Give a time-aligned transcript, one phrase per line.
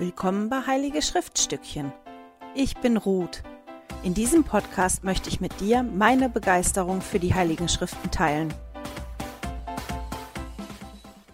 [0.00, 1.92] Willkommen bei Heilige Schriftstückchen.
[2.54, 3.42] Ich bin Ruth.
[4.04, 8.54] In diesem Podcast möchte ich mit dir meine Begeisterung für die Heiligen Schriften teilen.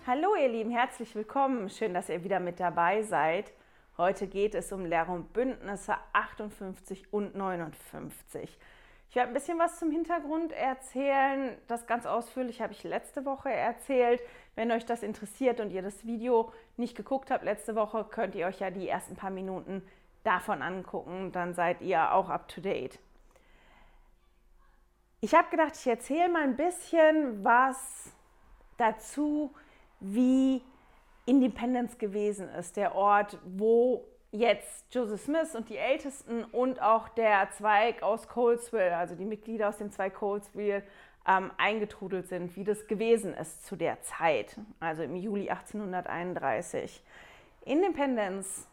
[0.07, 1.69] Hallo ihr Lieben, herzlich willkommen.
[1.69, 3.53] Schön, dass ihr wieder mit dabei seid.
[3.99, 8.59] Heute geht es um Lehr- und Bündnisse 58 und 59.
[9.15, 11.57] Ich werde ein bisschen was zum Hintergrund erzählen.
[11.69, 14.21] Das ganz ausführlich habe ich letzte Woche erzählt.
[14.57, 18.49] Wenn euch das interessiert und ihr das Video nicht geguckt habt letzte Woche, könnt ihr
[18.49, 19.87] euch ja die ersten paar Minuten
[20.25, 21.31] davon angucken.
[21.31, 22.99] Dann seid ihr auch up to date.
[25.21, 28.13] Ich habe gedacht, ich erzähle mal ein bisschen was
[28.79, 29.55] dazu,
[30.01, 30.61] wie
[31.25, 37.49] Independence gewesen ist, der Ort, wo jetzt Joseph Smith und die Ältesten und auch der
[37.53, 40.83] Zweig aus Colesville, also die Mitglieder aus dem Zweig Colesville,
[41.27, 47.01] ähm, eingetrudelt sind, wie das gewesen ist zu der Zeit, also im Juli 1831.
[47.65, 48.67] Independence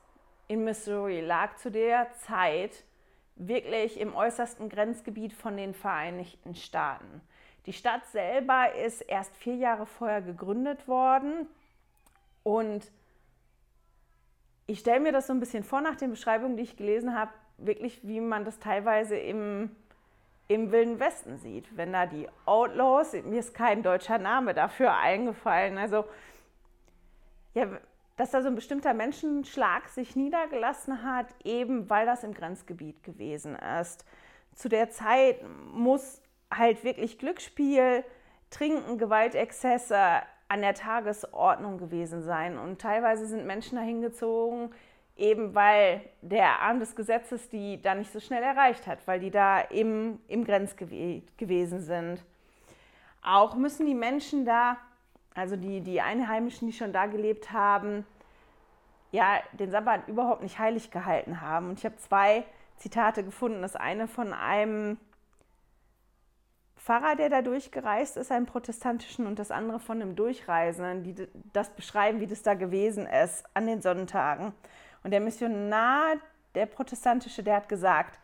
[0.48, 2.84] in Missouri lag zu der Zeit
[3.36, 7.22] wirklich im äußersten Grenzgebiet von den Vereinigten Staaten.
[7.68, 11.48] Die Stadt selber ist erst vier Jahre vorher gegründet worden
[12.44, 12.92] und
[14.72, 17.32] ich stelle mir das so ein bisschen vor nach den Beschreibungen, die ich gelesen habe,
[17.58, 19.76] wirklich, wie man das teilweise im,
[20.48, 21.76] im Wilden Westen sieht.
[21.76, 26.06] Wenn da die Outlaws, mir ist kein deutscher Name dafür eingefallen, also
[27.54, 27.68] ja,
[28.16, 33.56] dass da so ein bestimmter Menschenschlag sich niedergelassen hat, eben weil das im Grenzgebiet gewesen
[33.80, 34.06] ist.
[34.56, 35.40] Zu der Zeit
[35.74, 38.06] muss halt wirklich Glücksspiel,
[38.50, 40.22] Trinken, Gewaltexzesse,
[40.52, 42.58] an der Tagesordnung gewesen sein.
[42.58, 44.72] Und teilweise sind Menschen dahin gezogen,
[45.16, 49.32] eben weil der Arm des Gesetzes die da nicht so schnell erreicht hat, weil die
[49.32, 52.26] da im, im Grenzgebiet gewesen sind.
[53.24, 54.76] Auch müssen die Menschen da,
[55.36, 58.06] also die, die Einheimischen, die schon da gelebt haben,
[59.12, 61.70] ja, den Sabbat überhaupt nicht heilig gehalten haben.
[61.70, 62.44] Und ich habe zwei
[62.76, 63.62] Zitate gefunden.
[63.62, 64.98] Das eine von einem
[66.84, 71.70] Pfarrer, der da durchgereist ist, einem protestantischen, und das andere von einem Durchreisenden, die das
[71.70, 74.52] beschreiben, wie das da gewesen ist an den Sonntagen.
[75.04, 76.16] Und der Missionar,
[76.56, 78.20] der protestantische, der hat gesagt,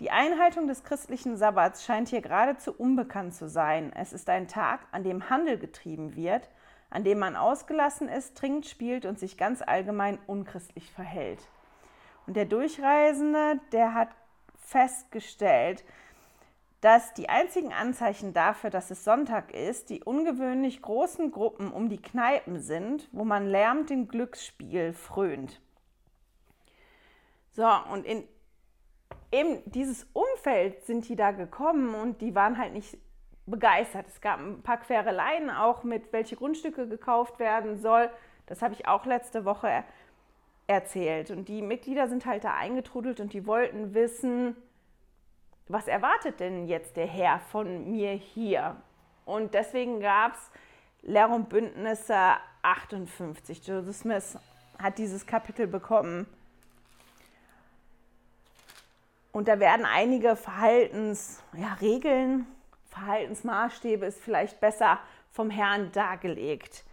[0.00, 3.92] die Einhaltung des christlichen Sabbats scheint hier geradezu unbekannt zu sein.
[3.94, 6.48] Es ist ein Tag, an dem Handel getrieben wird,
[6.88, 11.46] an dem man ausgelassen ist, trinkt, spielt und sich ganz allgemein unchristlich verhält.
[12.26, 14.08] Und der Durchreisende, der hat
[14.58, 15.84] festgestellt,
[16.80, 22.00] dass die einzigen Anzeichen dafür, dass es Sonntag ist, die ungewöhnlich großen Gruppen um die
[22.00, 25.60] Kneipen sind, wo man lärmend dem Glücksspiel frönt.
[27.52, 28.24] So, und in
[29.32, 32.98] eben dieses Umfeld sind die da gekommen und die waren halt nicht
[33.46, 34.06] begeistert.
[34.08, 38.10] Es gab ein paar Quereleien auch mit, welche Grundstücke gekauft werden soll.
[38.46, 39.84] Das habe ich auch letzte Woche
[40.66, 41.30] erzählt.
[41.30, 44.56] Und die Mitglieder sind halt da eingetrudelt und die wollten wissen,
[45.72, 48.76] was erwartet denn jetzt der Herr von mir hier?
[49.24, 50.50] Und deswegen gab es
[51.02, 53.66] Lehr- und Bündnisse 58.
[53.66, 54.38] Joseph Smith
[54.78, 56.26] hat dieses Kapitel bekommen.
[59.32, 62.46] Und da werden einige Verhaltensregeln, ja,
[62.88, 64.98] Verhaltensmaßstäbe ist vielleicht besser
[65.30, 66.84] vom Herrn dargelegt.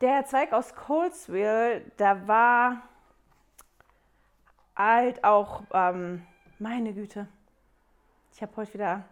[0.00, 2.80] Der Zweig aus Colesville, da war
[4.74, 6.26] halt auch ähm,
[6.60, 7.26] meine Güte.
[8.34, 9.04] Ich habe heute wieder.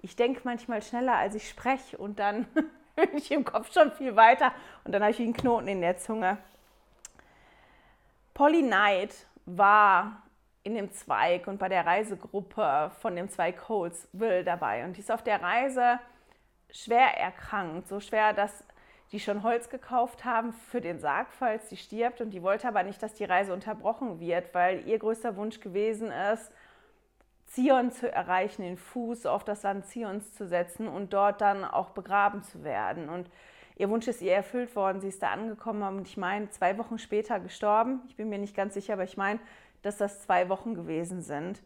[0.00, 2.46] Ich denke manchmal schneller, als ich spreche und dann
[2.96, 4.52] bin ich im Kopf schon viel weiter
[4.84, 6.38] und dann habe ich einen Knoten in der Zunge.
[8.32, 10.22] Polly Knight war
[10.62, 15.10] in dem Zweig und bei der Reisegruppe von dem Zweig Holzville dabei und die ist
[15.10, 15.98] auf der Reise
[16.70, 18.64] schwer erkrankt, so schwer, dass
[19.12, 22.20] die schon Holz gekauft haben für den Sarg, falls sie stirbt.
[22.20, 26.12] Und die wollte aber nicht, dass die Reise unterbrochen wird, weil ihr größter Wunsch gewesen
[26.32, 26.52] ist,
[27.46, 31.90] Zion zu erreichen, den Fuß auf das Land Zions zu setzen und dort dann auch
[31.90, 33.08] begraben zu werden.
[33.08, 33.28] Und
[33.76, 35.00] ihr Wunsch ist ihr erfüllt worden.
[35.00, 38.02] Sie ist da angekommen und ich meine, zwei Wochen später gestorben.
[38.06, 39.40] Ich bin mir nicht ganz sicher, aber ich meine,
[39.82, 41.60] dass das zwei Wochen gewesen sind.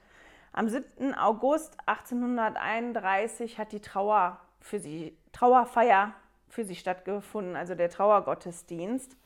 [0.52, 1.12] Am 7.
[1.14, 6.14] August 1831 hat die Trauer für sie, Trauerfeier
[6.54, 9.16] für sie stattgefunden, also der Trauergottesdienst.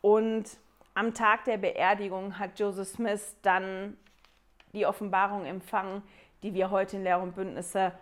[0.00, 0.44] Und
[0.94, 3.96] am Tag der Beerdigung hat Joseph Smith dann
[4.72, 6.02] die Offenbarung empfangen,
[6.42, 7.92] die wir heute in Lehr und Bündnisse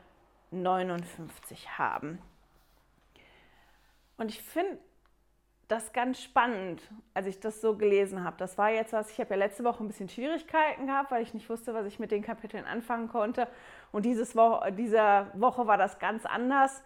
[0.53, 2.19] 59 haben.
[4.17, 4.79] Und ich finde
[5.69, 6.81] das ganz spannend,
[7.13, 8.39] als ich das so gelesen habe.
[8.39, 11.35] Das war jetzt was, ich habe ja letzte Woche ein bisschen Schwierigkeiten gehabt, weil ich
[11.35, 13.49] nicht wusste, was ich mit den Kapiteln anfangen konnte.
[13.93, 16.83] Und dieses Wo diese Woche war das ganz anders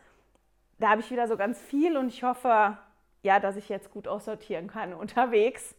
[0.83, 2.77] da habe ich wieder so ganz viel und ich hoffe,
[3.23, 5.77] ja, dass ich jetzt gut aussortieren kann unterwegs.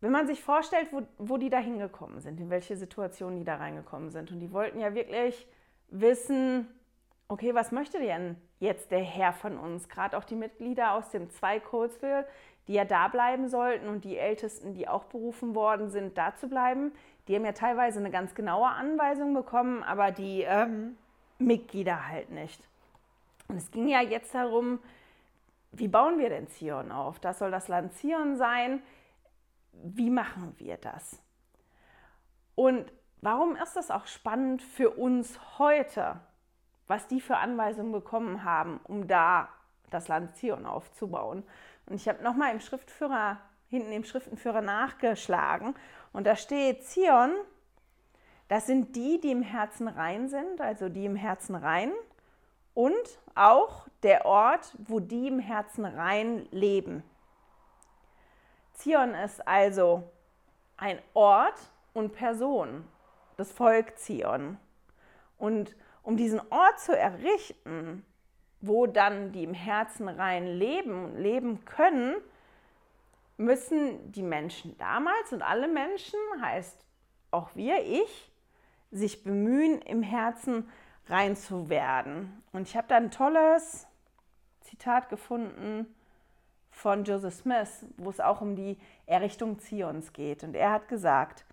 [0.00, 3.56] Wenn man sich vorstellt, wo, wo die da hingekommen sind, in welche Situationen die da
[3.56, 5.46] reingekommen sind, und die wollten ja wirklich
[5.88, 6.68] wissen,
[7.26, 9.88] okay, was möchte denn jetzt der Herr von uns?
[9.88, 12.26] Gerade auch die Mitglieder aus dem zwei Colesville,
[12.68, 16.48] die ja da bleiben sollten und die Ältesten, die auch berufen worden sind, da zu
[16.48, 16.92] bleiben,
[17.26, 20.96] die haben ja teilweise eine ganz genaue Anweisung bekommen, aber die ähm,
[21.38, 22.60] Mitglieder halt nicht.
[23.48, 24.78] Und es ging ja jetzt darum,
[25.72, 27.18] wie bauen wir denn Zion auf?
[27.18, 28.82] Das soll das Land Zion sein.
[29.72, 31.20] Wie machen wir das?
[32.54, 36.20] Und warum ist das auch spannend für uns heute,
[36.86, 39.48] was die für Anweisungen bekommen haben, um da
[39.90, 41.42] das Land Zion aufzubauen?
[41.86, 43.38] Und ich habe nochmal im Schriftführer,
[43.68, 45.74] hinten im Schriftenführer nachgeschlagen
[46.12, 47.32] und da steht Zion,
[48.54, 51.90] das sind die, die im Herzen rein sind, also die im Herzen rein
[52.72, 57.02] und auch der Ort, wo die im Herzen rein leben.
[58.74, 60.04] Zion ist also
[60.76, 61.58] ein Ort
[61.94, 62.86] und Person,
[63.36, 64.56] das Volk Zion.
[65.36, 65.74] Und
[66.04, 68.06] um diesen Ort zu errichten,
[68.60, 72.14] wo dann die im Herzen rein leben und leben können,
[73.36, 76.84] müssen die Menschen damals und alle Menschen, heißt
[77.32, 78.30] auch wir, ich,
[78.94, 80.68] sich bemühen, im Herzen
[81.08, 82.42] rein zu werden.
[82.52, 83.86] Und ich habe da ein tolles
[84.60, 85.86] Zitat gefunden
[86.70, 90.42] von Joseph Smith, wo es auch um die Errichtung Zions geht.
[90.42, 91.44] Und er hat gesagt,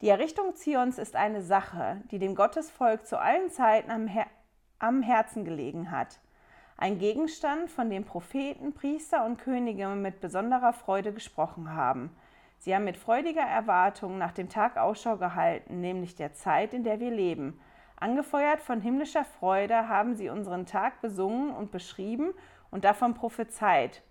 [0.00, 4.26] die Errichtung Zions ist eine Sache, die dem Gottesvolk zu allen Zeiten am, Her
[4.78, 6.20] am Herzen gelegen hat.
[6.78, 12.16] Ein Gegenstand, von dem Propheten, Priester und Könige mit besonderer Freude gesprochen haben.
[12.62, 17.00] Sie haben mit freudiger Erwartung nach dem Tag Ausschau gehalten, nämlich der Zeit, in der
[17.00, 17.58] wir leben.
[17.96, 22.34] Angefeuert von himmlischer Freude haben sie unseren Tag besungen und beschrieben
[22.70, 24.02] und davon prophezeit.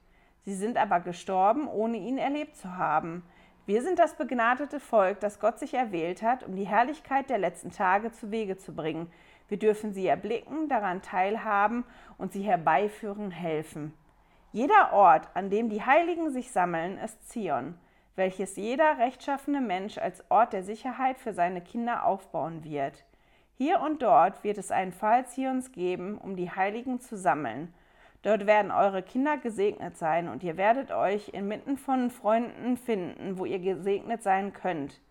[0.45, 3.23] Sie sind aber gestorben, ohne ihn erlebt zu haben.
[3.67, 7.69] Wir sind das begnadete Volk, das Gott sich erwählt hat, um die Herrlichkeit der letzten
[7.69, 9.11] Tage zu Wege zu bringen.
[9.47, 11.83] Wir dürfen sie erblicken, daran teilhaben
[12.17, 13.93] und sie herbeiführen helfen.
[14.51, 17.75] Jeder Ort, an dem die Heiligen sich sammeln, ist Zion,
[18.19, 23.03] welches jeder rechtschaffene Mensch als Ort der Sicherheit für seine Kinder aufbauen wird.
[23.55, 27.73] Hier und dort wird es einen Fall Zions geben, um die Heiligen zu sammeln.
[28.21, 33.45] Dort werden eure Kinder gesegnet sein und ihr werdet euch inmitten von Freunden finden, wo
[33.45, 35.01] ihr gesegnet sein könnt.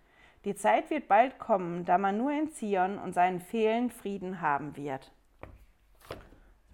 [0.44, 4.76] Die Zeit wird bald kommen, da man nur in Zion und seinen Fehlen Frieden haben
[4.76, 5.10] wird.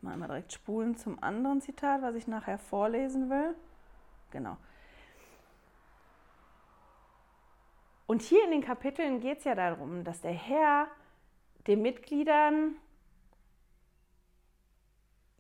[0.00, 3.54] Mal einmal direkt spulen zum anderen Zitat, was ich nachher vorlesen will.
[4.30, 4.56] Genau.
[8.14, 10.86] Und hier in den Kapiteln geht es ja darum, dass der Herr
[11.66, 12.76] den Mitgliedern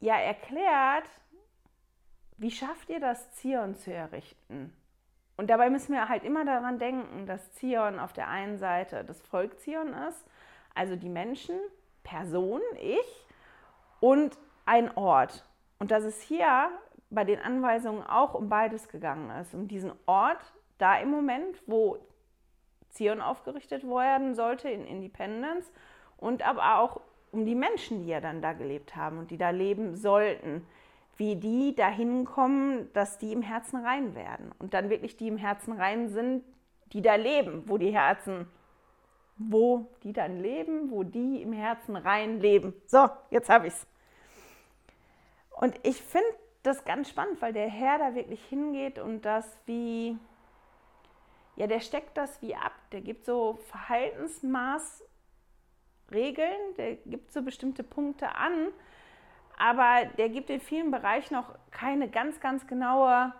[0.00, 1.08] ja erklärt,
[2.36, 4.76] wie schafft ihr das, Zion zu errichten?
[5.36, 9.22] Und dabei müssen wir halt immer daran denken, dass Zion auf der einen Seite das
[9.22, 10.26] Volk Zion ist,
[10.74, 11.54] also die Menschen,
[12.02, 13.24] Person, ich
[14.00, 14.36] und
[14.66, 15.48] ein Ort.
[15.78, 16.70] Und dass es hier
[17.08, 22.04] bei den Anweisungen auch um beides gegangen ist, um diesen Ort, da im Moment, wo
[22.94, 25.70] Zion aufgerichtet werden sollte in Independence
[26.16, 27.00] und aber auch
[27.32, 30.66] um die Menschen, die ja dann da gelebt haben und die da leben sollten,
[31.16, 35.36] wie die dahin kommen, dass die im Herzen rein werden und dann wirklich die im
[35.36, 36.44] Herzen rein sind,
[36.92, 38.46] die da leben, wo die Herzen,
[39.36, 42.72] wo die dann leben, wo die im Herzen rein leben.
[42.86, 43.86] So, jetzt habe ich es.
[45.50, 46.28] Und ich finde
[46.62, 50.16] das ganz spannend, weil der Herr da wirklich hingeht und das wie,
[51.56, 52.72] ja, der steckt das wie ab.
[52.92, 55.04] Der gibt so Verhaltensmaß
[56.10, 58.68] Regeln, der gibt so bestimmte Punkte an,
[59.56, 63.32] aber der gibt in vielen Bereichen noch keine ganz, ganz genaue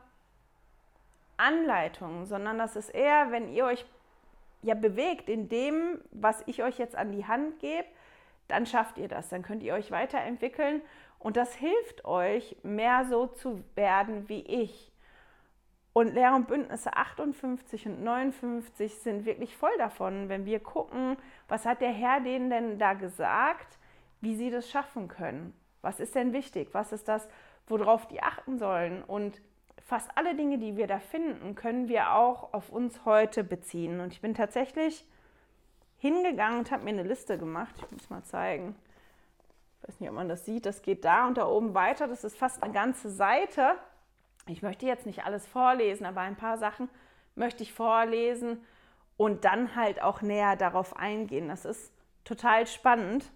[1.36, 3.84] Anleitung, sondern das ist eher, wenn ihr euch
[4.62, 7.86] ja bewegt in dem, was ich euch jetzt an die Hand gebe,
[8.48, 10.80] dann schafft ihr das, dann könnt ihr euch weiterentwickeln
[11.18, 14.93] und das hilft euch, mehr so zu werden wie ich.
[15.94, 21.64] Und Lehr- und Bündnisse 58 und 59 sind wirklich voll davon, wenn wir gucken, was
[21.64, 23.78] hat der Herr denen denn da gesagt,
[24.20, 25.54] wie sie das schaffen können.
[25.82, 26.70] Was ist denn wichtig?
[26.72, 27.28] Was ist das,
[27.68, 29.04] worauf die achten sollen?
[29.04, 29.40] Und
[29.84, 34.00] fast alle Dinge, die wir da finden, können wir auch auf uns heute beziehen.
[34.00, 35.06] Und ich bin tatsächlich
[35.98, 37.72] hingegangen und habe mir eine Liste gemacht.
[37.76, 38.74] Ich muss mal zeigen.
[39.80, 40.66] Ich weiß nicht, ob man das sieht.
[40.66, 42.08] Das geht da und da oben weiter.
[42.08, 43.76] Das ist fast eine ganze Seite.
[44.46, 46.88] Ich möchte jetzt nicht alles vorlesen, aber ein paar Sachen
[47.34, 48.64] möchte ich vorlesen
[49.16, 51.48] und dann halt auch näher darauf eingehen.
[51.48, 51.92] Das ist
[52.24, 53.30] total spannend.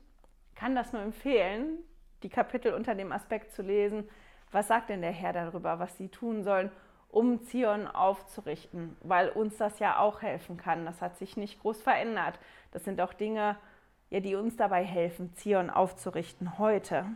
[0.55, 1.79] Kann das nur empfehlen,
[2.23, 4.09] die Kapitel unter dem Aspekt zu lesen,
[4.50, 6.71] was sagt denn der Herr darüber, was sie tun sollen,
[7.11, 10.85] um Zion aufzurichten, weil uns das ja auch helfen kann.
[10.85, 12.38] Das hat sich nicht groß verändert.
[12.73, 13.57] Das sind auch Dinge,
[14.11, 17.07] ja, die uns dabei helfen, Zion aufzurichten heute.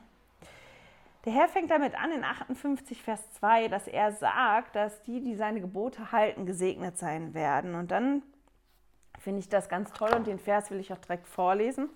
[1.24, 5.36] Der Herr fängt damit an in 58 Vers 2, dass er sagt, dass die, die
[5.36, 7.76] seine Gebote halten, gesegnet sein werden.
[7.76, 8.22] Und dann
[9.20, 11.88] finde ich das ganz toll und den Vers will ich auch direkt vorlesen.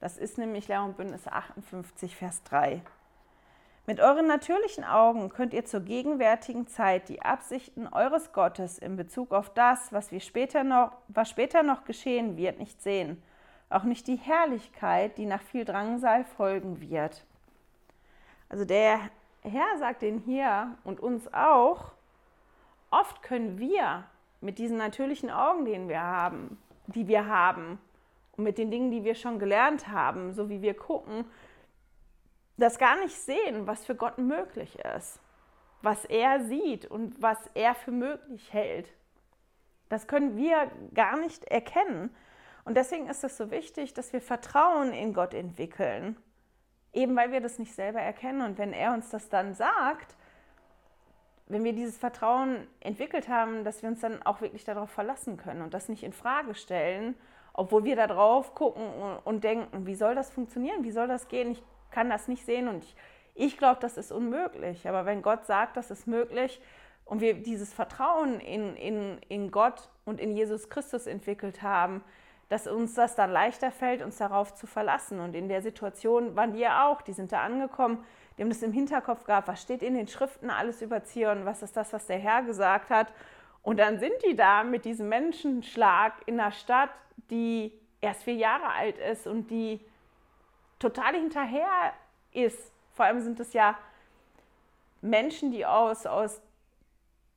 [0.00, 2.82] Das ist nämlich Lehr und Bündnis 58 Vers 3.
[3.86, 9.32] Mit euren natürlichen Augen könnt ihr zur gegenwärtigen Zeit die Absichten eures Gottes in Bezug
[9.32, 13.22] auf das, was, wir später noch, was später noch geschehen wird, nicht sehen.
[13.70, 17.24] Auch nicht die Herrlichkeit, die nach viel Drangsal folgen wird.
[18.48, 19.10] Also der
[19.42, 21.92] Herr sagt den hier und uns auch,
[22.90, 24.04] oft können wir
[24.40, 27.78] mit diesen natürlichen Augen, den wir haben, die wir haben,
[28.36, 31.24] und mit den Dingen, die wir schon gelernt haben, so wie wir gucken,
[32.58, 35.20] das gar nicht sehen, was für Gott möglich ist,
[35.82, 38.92] was er sieht und was er für möglich hält.
[39.88, 42.14] Das können wir gar nicht erkennen.
[42.64, 46.16] Und deswegen ist es so wichtig, dass wir Vertrauen in Gott entwickeln.
[46.96, 48.40] Eben weil wir das nicht selber erkennen.
[48.40, 50.16] Und wenn er uns das dann sagt,
[51.46, 55.60] wenn wir dieses Vertrauen entwickelt haben, dass wir uns dann auch wirklich darauf verlassen können
[55.62, 57.14] und das nicht in Frage stellen,
[57.52, 58.82] obwohl wir da drauf gucken
[59.24, 60.84] und denken, wie soll das funktionieren?
[60.84, 61.52] Wie soll das gehen?
[61.52, 62.96] Ich kann das nicht sehen und ich,
[63.34, 64.88] ich glaube, das ist unmöglich.
[64.88, 66.60] Aber wenn Gott sagt, das ist möglich
[67.04, 72.02] und wir dieses Vertrauen in, in, in Gott und in Jesus Christus entwickelt haben,
[72.48, 75.20] dass uns das dann leichter fällt, uns darauf zu verlassen.
[75.20, 78.04] Und in der Situation waren die ja auch, die sind da angekommen,
[78.36, 81.62] die haben das im Hinterkopf gehabt, was steht in den Schriften alles über Zion, was
[81.62, 83.08] ist das, was der Herr gesagt hat.
[83.62, 86.90] Und dann sind die da mit diesem Menschenschlag in einer Stadt,
[87.30, 89.80] die erst vier Jahre alt ist und die
[90.78, 91.92] total hinterher
[92.32, 92.72] ist.
[92.92, 93.76] Vor allem sind es ja
[95.00, 96.40] Menschen, die aus, aus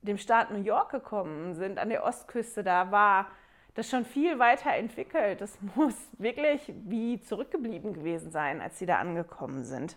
[0.02, 3.26] dem Staat New York gekommen sind, an der Ostküste, da war
[3.74, 5.40] das schon viel weiter entwickelt.
[5.40, 9.96] Das muss wirklich wie zurückgeblieben gewesen sein, als sie da angekommen sind.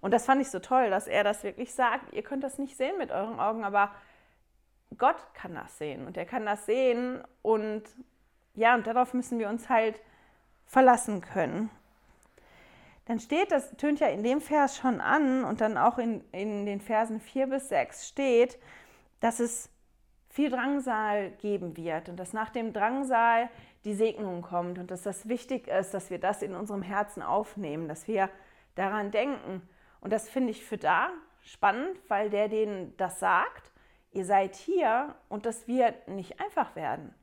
[0.00, 2.12] Und das fand ich so toll, dass er das wirklich sagt.
[2.12, 3.90] Ihr könnt das nicht sehen mit euren Augen, aber
[4.98, 7.82] Gott kann das sehen und er kann das sehen und
[8.54, 10.00] ja, und darauf müssen wir uns halt
[10.66, 11.70] verlassen können
[13.06, 16.66] dann steht, das tönt ja in dem Vers schon an und dann auch in, in
[16.66, 18.58] den Versen 4 bis 6 steht,
[19.20, 19.70] dass es
[20.36, 23.48] viel Drangsal geben wird und dass nach dem Drangsal
[23.86, 27.88] die Segnung kommt und dass das wichtig ist, dass wir das in unserem Herzen aufnehmen,
[27.88, 28.28] dass wir
[28.74, 29.66] daran denken.
[30.02, 31.08] Und das finde ich für da
[31.40, 33.72] spannend, weil der denen das sagt,
[34.12, 37.14] ihr seid hier und das wird nicht einfach werden.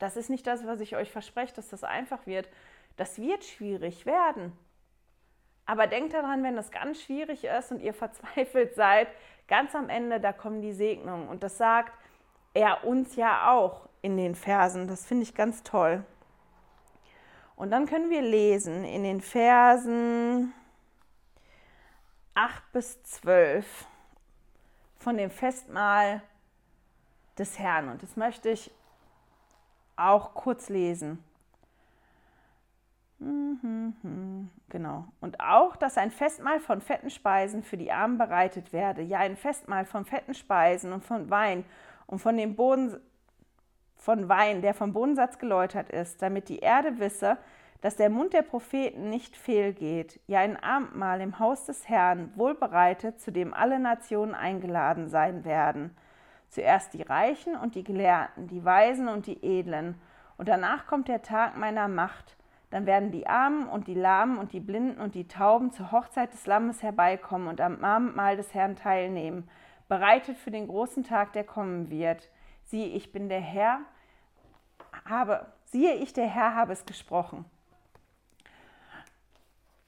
[0.00, 2.48] Das ist nicht das, was ich euch verspreche, dass das einfach wird.
[2.96, 4.52] Das wird schwierig werden.
[5.66, 9.06] Aber denkt daran, wenn das ganz schwierig ist und ihr verzweifelt seid,
[9.46, 11.28] ganz am Ende, da kommen die Segnungen.
[11.28, 11.92] Und das sagt
[12.54, 14.88] er uns ja auch in den Versen.
[14.88, 16.04] Das finde ich ganz toll.
[17.56, 20.52] Und dann können wir lesen in den Versen
[22.34, 23.86] 8 bis 12
[24.98, 26.22] von dem Festmahl
[27.36, 27.88] des Herrn.
[27.88, 28.70] Und das möchte ich
[29.96, 31.22] auch kurz lesen.
[34.68, 35.08] Genau.
[35.20, 39.02] Und auch, dass ein Festmahl von fetten Speisen für die Armen bereitet werde.
[39.02, 41.64] Ja, ein Festmahl von fetten Speisen und von Wein
[42.08, 42.96] und von dem Boden,
[43.94, 47.38] von Wein, der vom Bodensatz geläutert ist, damit die Erde wisse,
[47.80, 50.18] dass der Mund der Propheten nicht fehlgeht.
[50.26, 55.96] Ja, ein Abendmahl im Haus des Herrn, wohlbereitet, zu dem alle Nationen eingeladen sein werden.
[56.48, 60.00] Zuerst die Reichen und die Gelehrten, die Weisen und die Edlen.
[60.36, 62.38] Und danach kommt der Tag meiner Macht
[62.70, 66.32] dann werden die Armen und die Lahmen und die Blinden und die Tauben zur Hochzeit
[66.32, 69.48] des Lammes herbeikommen und am Abendmahl des Herrn teilnehmen,
[69.88, 72.28] bereitet für den großen Tag, der kommen wird.
[72.64, 73.80] Siehe, ich bin der Herr,
[75.04, 77.44] habe, siehe, ich der Herr habe es gesprochen.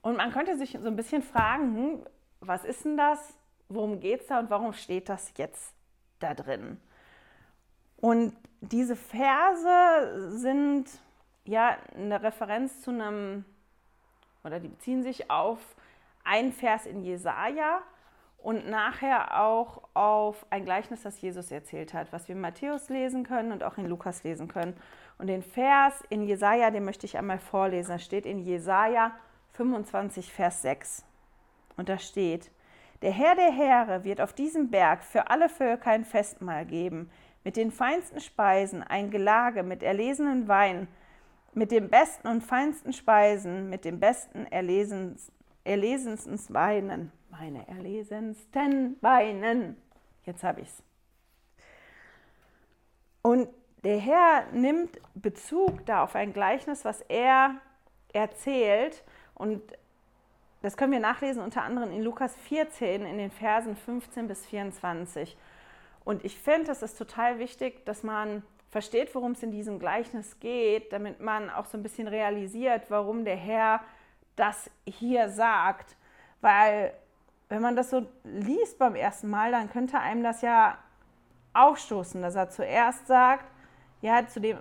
[0.01, 2.05] Und man könnte sich so ein bisschen fragen, hm,
[2.39, 3.37] was ist denn das?
[3.69, 5.73] Worum geht es da und warum steht das jetzt
[6.19, 6.81] da drin?
[7.97, 10.89] Und diese Verse sind
[11.45, 13.45] ja eine Referenz zu einem,
[14.43, 15.59] oder die beziehen sich auf
[16.23, 17.83] einen Vers in Jesaja
[18.41, 23.23] und nachher auch auf ein Gleichnis, das Jesus erzählt hat, was wir in Matthäus lesen
[23.23, 24.75] können und auch in Lukas lesen können.
[25.19, 27.91] Und den Vers in Jesaja, den möchte ich einmal vorlesen.
[27.91, 29.11] Da steht in Jesaja
[29.53, 31.05] 25, Vers 6.
[31.77, 32.51] Und da steht:
[33.03, 37.11] Der Herr der Heere wird auf diesem Berg für alle Völker ein Festmahl geben,
[37.43, 40.87] mit den feinsten Speisen, ein Gelage mit erlesenen Wein,
[41.53, 45.17] mit den besten und feinsten Speisen, mit dem besten erlesen,
[45.63, 49.77] erlesensten Beinen, meine erlesensten Beinen.
[50.25, 50.83] Jetzt habe ich es.
[53.21, 53.49] Und
[53.83, 57.55] der Herr nimmt Bezug da auf ein Gleichnis, was er
[58.13, 59.03] erzählt.
[59.33, 59.61] Und
[60.61, 65.35] das können wir nachlesen unter anderem in Lukas 14 in den Versen 15 bis 24.
[66.03, 70.39] Und ich finde, es ist total wichtig, dass man versteht, worum es in diesem Gleichnis
[70.39, 73.81] geht, damit man auch so ein bisschen realisiert, warum der Herr
[74.35, 75.95] das hier sagt.
[76.41, 76.93] Weil
[77.51, 80.77] wenn man das so liest beim ersten Mal, dann könnte einem das ja
[81.53, 83.45] aufstoßen, dass er zuerst sagt,
[83.99, 84.57] ja, zu dem,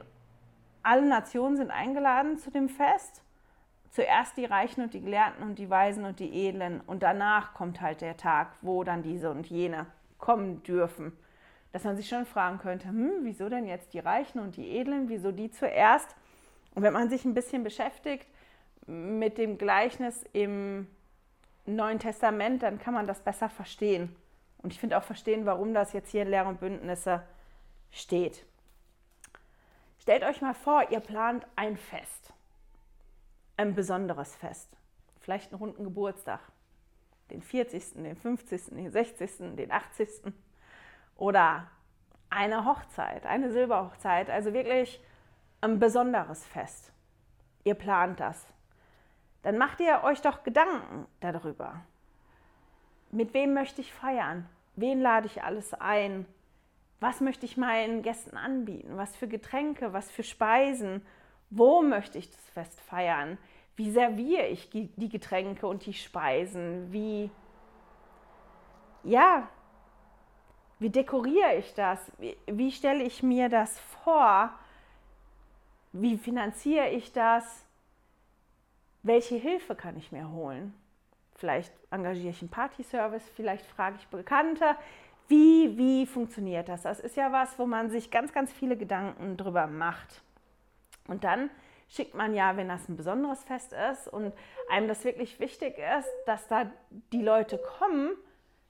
[0.83, 3.23] alle Nationen sind eingeladen zu dem Fest.
[3.93, 6.81] Zuerst die Reichen und die Gelehrten und die Weisen und die Edlen.
[6.81, 9.87] Und danach kommt halt der Tag, wo dann diese und jene
[10.19, 11.17] kommen dürfen.
[11.73, 15.09] Dass man sich schon fragen könnte, hm, wieso denn jetzt die Reichen und die Edlen,
[15.09, 16.17] wieso die zuerst?
[16.75, 18.27] Und wenn man sich ein bisschen beschäftigt
[18.87, 20.89] mit dem Gleichnis im
[21.77, 24.15] Neuen Testament, dann kann man das besser verstehen.
[24.59, 27.23] Und ich finde auch verstehen, warum das jetzt hier in Lehre und Bündnisse
[27.91, 28.45] steht.
[29.99, 32.33] Stellt euch mal vor, ihr plant ein Fest.
[33.57, 34.71] Ein besonderes Fest.
[35.21, 36.41] Vielleicht einen runden Geburtstag.
[37.31, 40.09] Den 40., den 50., den 60., den 80.
[41.17, 41.69] Oder
[42.31, 44.31] eine Hochzeit, eine Silberhochzeit.
[44.31, 45.01] Also wirklich
[45.61, 46.93] ein besonderes Fest.
[47.65, 48.47] Ihr plant das.
[49.43, 51.81] Dann macht ihr euch doch Gedanken darüber.
[53.11, 54.49] Mit wem möchte ich feiern?
[54.77, 56.27] Wen lade ich alles ein?
[57.01, 58.97] Was möchte ich meinen Gästen anbieten?
[58.97, 59.93] Was für Getränke?
[59.93, 61.05] Was für Speisen?
[61.49, 63.39] Wo möchte ich das Fest feiern?
[63.77, 66.93] Wie serviere ich die Getränke und die Speisen?
[66.93, 67.31] Wie,
[69.03, 69.49] ja,
[70.79, 72.13] wie dekoriere ich das?
[72.19, 74.51] Wie, wie stelle ich mir das vor?
[75.93, 77.67] Wie finanziere ich das?
[79.03, 80.75] Welche Hilfe kann ich mir holen?
[81.37, 84.77] Vielleicht engagiere ich einen Partyservice, vielleicht frage ich Bekannte.
[85.29, 86.83] Wie, wie funktioniert das?
[86.83, 90.23] Das ist ja was, wo man sich ganz, ganz viele Gedanken drüber macht.
[91.09, 91.49] Und dann
[91.89, 94.35] schickt man ja, wenn das ein besonderes Fest ist und
[94.69, 96.71] einem das wirklich wichtig ist, dass da
[97.13, 98.11] die Leute kommen,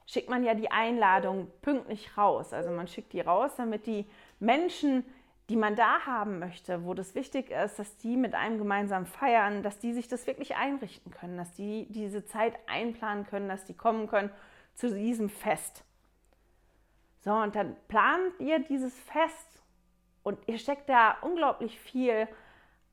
[0.07, 2.53] schickt man ja die Einladung pünktlich raus.
[2.53, 4.07] Also man schickt die raus, damit die
[4.39, 5.05] Menschen
[5.51, 9.65] die man da haben möchte, wo das wichtig ist, dass die mit einem gemeinsam feiern,
[9.65, 13.75] dass die sich das wirklich einrichten können, dass die diese Zeit einplanen können, dass die
[13.75, 14.31] kommen können
[14.75, 15.83] zu diesem Fest.
[17.23, 19.61] So, und dann plant ihr dieses Fest
[20.23, 22.29] und ihr steckt da unglaublich viel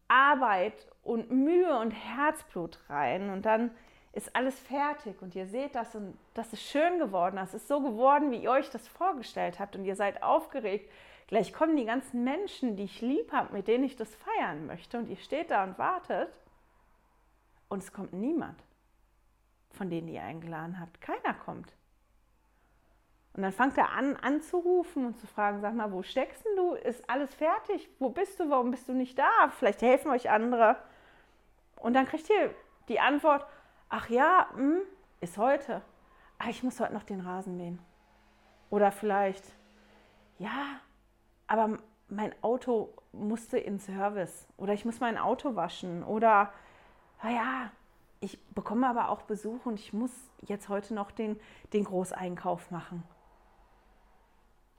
[0.08, 3.70] Arbeit und Mühe und Herzblut rein und dann
[4.14, 7.82] ist alles fertig und ihr seht das und das ist schön geworden, das ist so
[7.82, 10.90] geworden, wie ihr euch das vorgestellt habt und ihr seid aufgeregt,
[11.28, 14.98] Gleich kommen die ganzen Menschen, die ich lieb habe, mit denen ich das feiern möchte.
[14.98, 16.30] Und ihr steht da und wartet.
[17.68, 18.64] Und es kommt niemand,
[19.72, 21.02] von denen ihr eingeladen habt.
[21.02, 21.74] Keiner kommt.
[23.34, 26.74] Und dann fängt er an, anzurufen und zu fragen, sag mal, wo steckst du?
[26.74, 27.88] Ist alles fertig?
[28.00, 28.50] Wo bist du?
[28.50, 29.50] Warum bist du nicht da?
[29.50, 30.78] Vielleicht helfen euch andere.
[31.76, 32.56] Und dann kriegt ihr
[32.88, 33.46] die Antwort,
[33.90, 34.82] ach ja, mh, hm,
[35.20, 35.82] ist heute.
[36.40, 37.80] Ach, ich muss heute noch den Rasen mähen.
[38.70, 39.46] Oder vielleicht,
[40.40, 40.80] ja,
[41.48, 41.80] aber
[42.10, 46.54] mein Auto musste in Service oder ich muss mein Auto waschen oder
[47.24, 47.72] naja,
[48.20, 51.40] ich bekomme aber auch Besuch und ich muss jetzt heute noch den,
[51.74, 53.04] den Großeinkauf machen.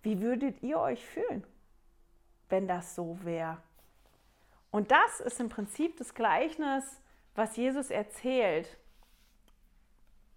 [0.03, 1.45] Wie würdet ihr euch fühlen,
[2.49, 3.59] wenn das so wäre?
[4.71, 7.01] Und das ist im Prinzip das Gleichnis,
[7.35, 8.77] was Jesus erzählt,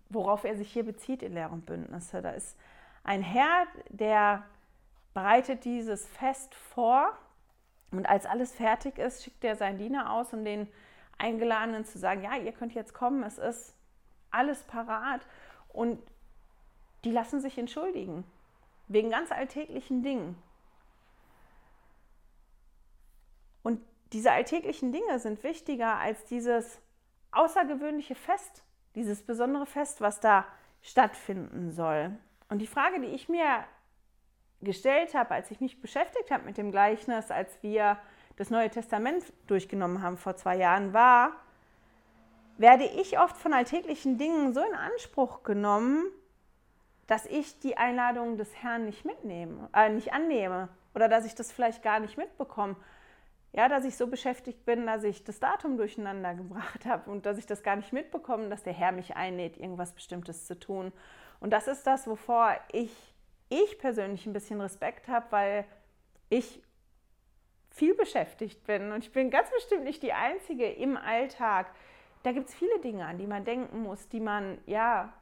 [0.10, 2.22] worauf er sich hier bezieht in Lehr und Bündnisse.
[2.22, 2.58] Da ist
[3.04, 4.44] ein Herr, der
[5.13, 7.17] bereitet dieses Fest vor
[7.91, 10.67] und als alles fertig ist, schickt er seinen Diener aus, um den
[11.17, 13.76] Eingeladenen zu sagen, ja, ihr könnt jetzt kommen, es ist
[14.32, 15.21] alles parat
[15.69, 16.00] und
[17.04, 18.24] die lassen sich entschuldigen
[18.88, 20.41] wegen ganz alltäglichen Dingen.
[23.63, 26.82] Und diese alltäglichen Dinge sind wichtiger als dieses
[27.32, 28.63] außergewöhnliche Fest,
[28.95, 30.45] dieses besondere Fest, was da
[30.82, 32.17] stattfinden soll.
[32.50, 33.63] Und die Frage, die ich mir
[34.62, 37.97] gestellt habe, als ich mich beschäftigt habe mit dem Gleichnis, als wir
[38.38, 41.32] das Neue Testament durchgenommen haben vor zwei Jahren, war,
[42.58, 46.06] werde ich oft von alltäglichen Dingen so in Anspruch genommen,
[47.08, 51.52] dass ich die Einladung des Herrn nicht mitnehme, äh, nicht annehme oder dass ich das
[51.52, 52.76] vielleicht gar nicht mitbekomme.
[53.54, 57.38] Ja, dass ich so beschäftigt bin, dass ich das Datum durcheinander gebracht habe und dass
[57.38, 60.93] ich das gar nicht mitbekomme, dass der Herr mich einlädt, irgendwas Bestimmtes zu tun.
[61.41, 63.11] Und das ist das, wovor ich
[63.52, 65.66] ich persönlich ein bisschen Respekt habe, weil
[66.30, 66.62] ich
[67.70, 71.74] viel beschäftigt bin und ich bin ganz bestimmt nicht die Einzige im Alltag,
[72.24, 75.14] da gibt es viele Dinge, an die man denken muss, die man ja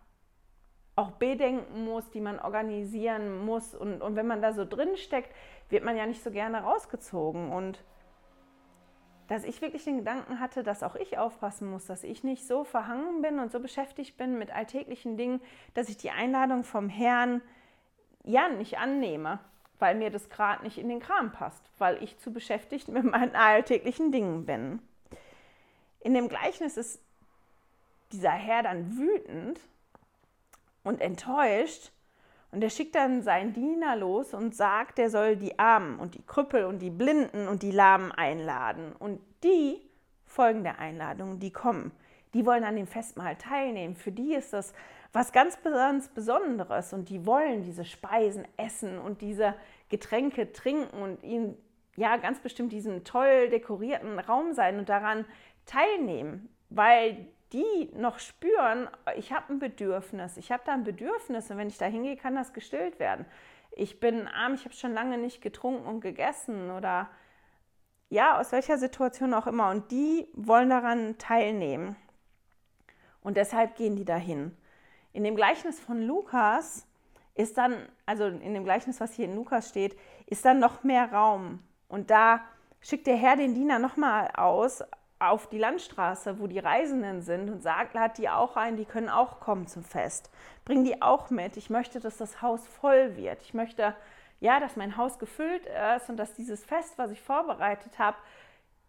[0.96, 3.74] auch bedenken muss, die man organisieren muss.
[3.74, 5.34] Und, und wenn man da so drin steckt,
[5.70, 7.54] wird man ja nicht so gerne rausgezogen.
[7.54, 7.82] Und
[9.28, 12.66] dass ich wirklich den Gedanken hatte, dass auch ich aufpassen muss, dass ich nicht so
[12.66, 15.40] verhangen bin und so beschäftigt bin mit alltäglichen Dingen,
[15.74, 17.42] dass ich die Einladung vom Herrn
[18.30, 19.40] ja nicht annehme,
[19.80, 23.36] weil mir das gerade nicht in den Kram passt, weil ich zu beschäftigt mit meinen
[23.36, 24.80] alltäglichen Dingen bin.
[26.02, 27.02] In dem Gleichnis ist
[28.12, 29.60] dieser Herr dann wütend
[30.84, 31.92] und enttäuscht
[32.52, 36.26] und er schickt dann seinen Diener los und sagt, er soll die Armen und die
[36.26, 38.94] Krüppel und die Blinden und die Lahmen einladen.
[38.98, 39.80] Und die
[40.26, 41.92] folgen der Einladung, die kommen.
[42.34, 43.96] Die wollen an dem Festmahl teilnehmen.
[43.96, 44.74] Für die ist das
[45.12, 49.56] was ganz, ganz Besonderes und die wollen diese Speisen essen und diese
[49.90, 51.58] Getränke trinken und ihnen
[51.96, 55.26] ja ganz bestimmt diesen toll dekorierten Raum sein und daran
[55.66, 61.58] teilnehmen, weil die noch spüren, ich habe ein Bedürfnis, ich habe da ein Bedürfnis und
[61.58, 63.26] wenn ich da hingehe, kann das gestillt werden.
[63.72, 67.10] Ich bin arm, ich habe schon lange nicht getrunken und gegessen oder
[68.10, 69.70] ja, aus welcher Situation auch immer.
[69.70, 71.96] Und die wollen daran teilnehmen.
[73.22, 74.56] Und deshalb gehen die dahin.
[75.20, 76.88] In dem Gleichnis von Lukas
[77.36, 81.12] ist dann, also in dem Gleichnis, was hier in Lukas steht, ist dann noch mehr
[81.12, 81.60] Raum.
[81.90, 82.40] Und da
[82.80, 84.82] schickt der Herr den Diener nochmal aus
[85.20, 89.10] auf die Landstraße, wo die Reisenden sind und sagt, lad die auch ein, die können
[89.10, 90.32] auch kommen zum Fest.
[90.64, 91.58] Bring die auch mit.
[91.58, 93.42] Ich möchte, dass das Haus voll wird.
[93.42, 93.94] Ich möchte,
[94.40, 98.16] ja, dass mein Haus gefüllt ist und dass dieses Fest, was ich vorbereitet habe,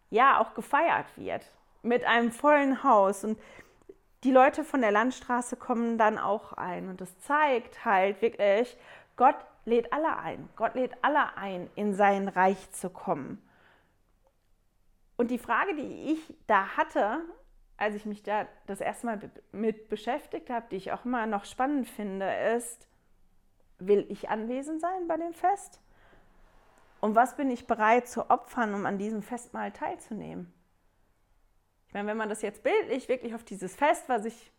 [0.09, 1.45] ja, auch gefeiert wird.
[1.83, 3.25] Mit einem vollen Haus.
[3.25, 3.37] Und
[4.23, 6.89] die Leute von der Landstraße kommen dann auch ein.
[6.89, 8.77] Und das zeigt halt wirklich,
[9.15, 10.49] Gott lädt alle ein.
[10.55, 13.41] Gott lädt alle ein, in sein Reich zu kommen.
[15.17, 17.21] Und die Frage, die ich da hatte,
[17.77, 19.19] als ich mich da das erste Mal
[19.51, 22.87] mit beschäftigt habe, die ich auch immer noch spannend finde, ist,
[23.79, 25.79] will ich anwesend sein bei dem Fest?
[26.99, 30.53] Und was bin ich bereit zu opfern, um an diesem Festmahl teilzunehmen?
[31.91, 34.49] Ich meine, wenn man das jetzt bildlich wirklich auf dieses Fest, was ich,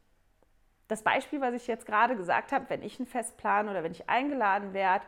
[0.89, 3.93] das Beispiel, was ich jetzt gerade gesagt habe, wenn ich ein Fest plane oder wenn
[3.93, 5.07] ich eingeladen werde,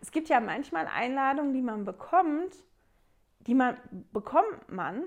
[0.00, 2.56] es gibt ja manchmal Einladungen, die man bekommt,
[3.38, 3.76] die man
[4.12, 5.04] bekommt man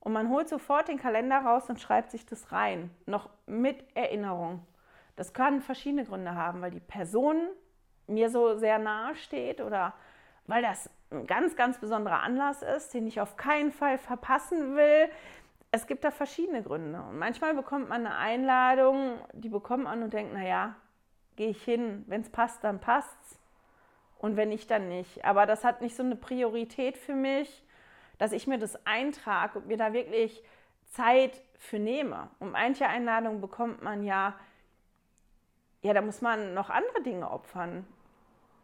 [0.00, 4.66] und man holt sofort den Kalender raus und schreibt sich das rein, noch mit Erinnerung.
[5.16, 7.48] Das kann verschiedene Gründe haben, weil die Person
[8.06, 9.94] mir so sehr nahe steht oder
[10.46, 15.08] weil das ein ganz, ganz besonderer Anlass ist, den ich auf keinen Fall verpassen will.
[15.70, 17.02] Es gibt da verschiedene Gründe.
[17.02, 20.74] Und manchmal bekommt man eine Einladung, die bekommt man und denkt, naja,
[21.36, 23.38] gehe ich hin, wenn es passt, dann passt's.
[24.18, 25.24] Und wenn nicht, dann nicht.
[25.24, 27.66] Aber das hat nicht so eine Priorität für mich
[28.18, 30.42] dass ich mir das eintrage und mir da wirklich
[30.86, 32.30] Zeit für nehme.
[32.38, 34.34] Und manche Einladungen bekommt man ja,
[35.82, 37.86] ja, da muss man noch andere Dinge opfern.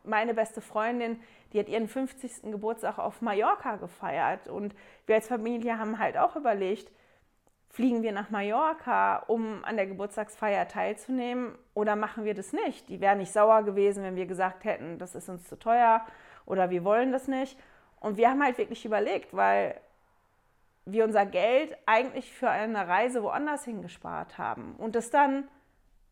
[0.04, 1.20] Meine beste Freundin,
[1.52, 2.50] die hat ihren 50.
[2.50, 4.74] Geburtstag auf Mallorca gefeiert und
[5.06, 6.90] wir als Familie haben halt auch überlegt,
[7.68, 12.88] fliegen wir nach Mallorca, um an der Geburtstagsfeier teilzunehmen oder machen wir das nicht?
[12.88, 16.04] Die wäre nicht sauer gewesen, wenn wir gesagt hätten, das ist uns zu teuer
[16.44, 17.58] oder wir wollen das nicht.
[18.00, 19.80] Und wir haben halt wirklich überlegt, weil
[20.84, 25.48] wir unser Geld eigentlich für eine Reise woanders hingespart haben und es dann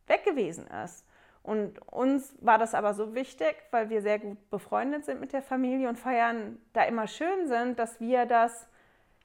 [0.07, 1.05] weg gewesen ist.
[1.42, 5.42] Und uns war das aber so wichtig, weil wir sehr gut befreundet sind mit der
[5.42, 8.68] Familie und feiern da immer schön sind, dass wir das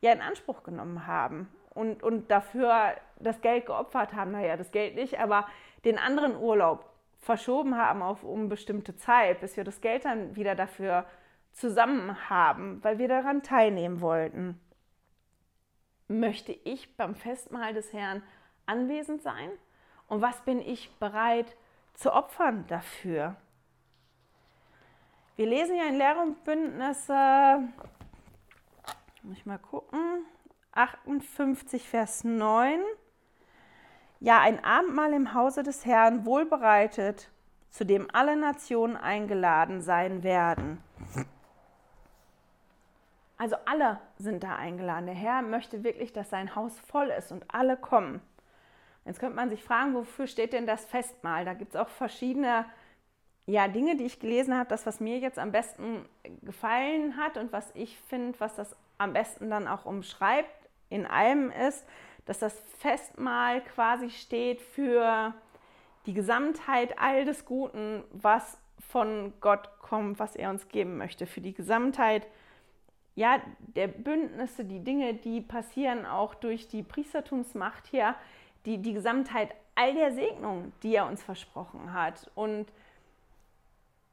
[0.02, 4.32] ja in Anspruch genommen haben und, und dafür das Geld geopfert haben.
[4.32, 5.46] Naja, das Geld nicht, aber
[5.84, 11.06] den anderen Urlaub verschoben haben auf unbestimmte Zeit, bis wir das Geld dann wieder dafür
[11.52, 14.60] zusammen haben, weil wir daran teilnehmen wollten.
[16.08, 18.22] Möchte ich beim Festmahl des Herrn
[18.66, 19.50] anwesend sein?
[20.08, 21.56] Und was bin ich bereit
[21.96, 23.36] zu opfern dafür?
[25.36, 27.68] Wir lesen ja in Lehre und Bündnisse,
[29.24, 30.26] muss ich mal gucken,
[30.72, 32.80] 58, Vers 9.
[34.20, 37.32] Ja, ein Abendmahl im Hause des Herrn wohlbereitet,
[37.70, 40.82] zu dem alle Nationen eingeladen sein werden.
[43.38, 45.08] Also alle sind da eingeladen.
[45.08, 48.22] Der Herr möchte wirklich, dass sein Haus voll ist und alle kommen.
[49.06, 51.46] Jetzt könnte man sich fragen, wofür steht denn das Festmahl?
[51.46, 52.66] Da gibt es auch verschiedene
[53.46, 54.68] ja, Dinge, die ich gelesen habe.
[54.70, 56.06] Das, was mir jetzt am besten
[56.42, 61.52] gefallen hat und was ich finde, was das am besten dann auch umschreibt in allem
[61.52, 61.86] ist,
[62.26, 65.34] dass das Festmahl quasi steht für
[66.08, 68.58] die Gesamtheit all des Guten, was
[68.90, 71.28] von Gott kommt, was er uns geben möchte.
[71.28, 72.28] Für die Gesamtheit
[73.16, 78.16] ja, der Bündnisse, die Dinge, die passieren auch durch die Priestertumsmacht hier,
[78.66, 82.30] die, die Gesamtheit all der Segnungen, die er uns versprochen hat.
[82.36, 82.68] Und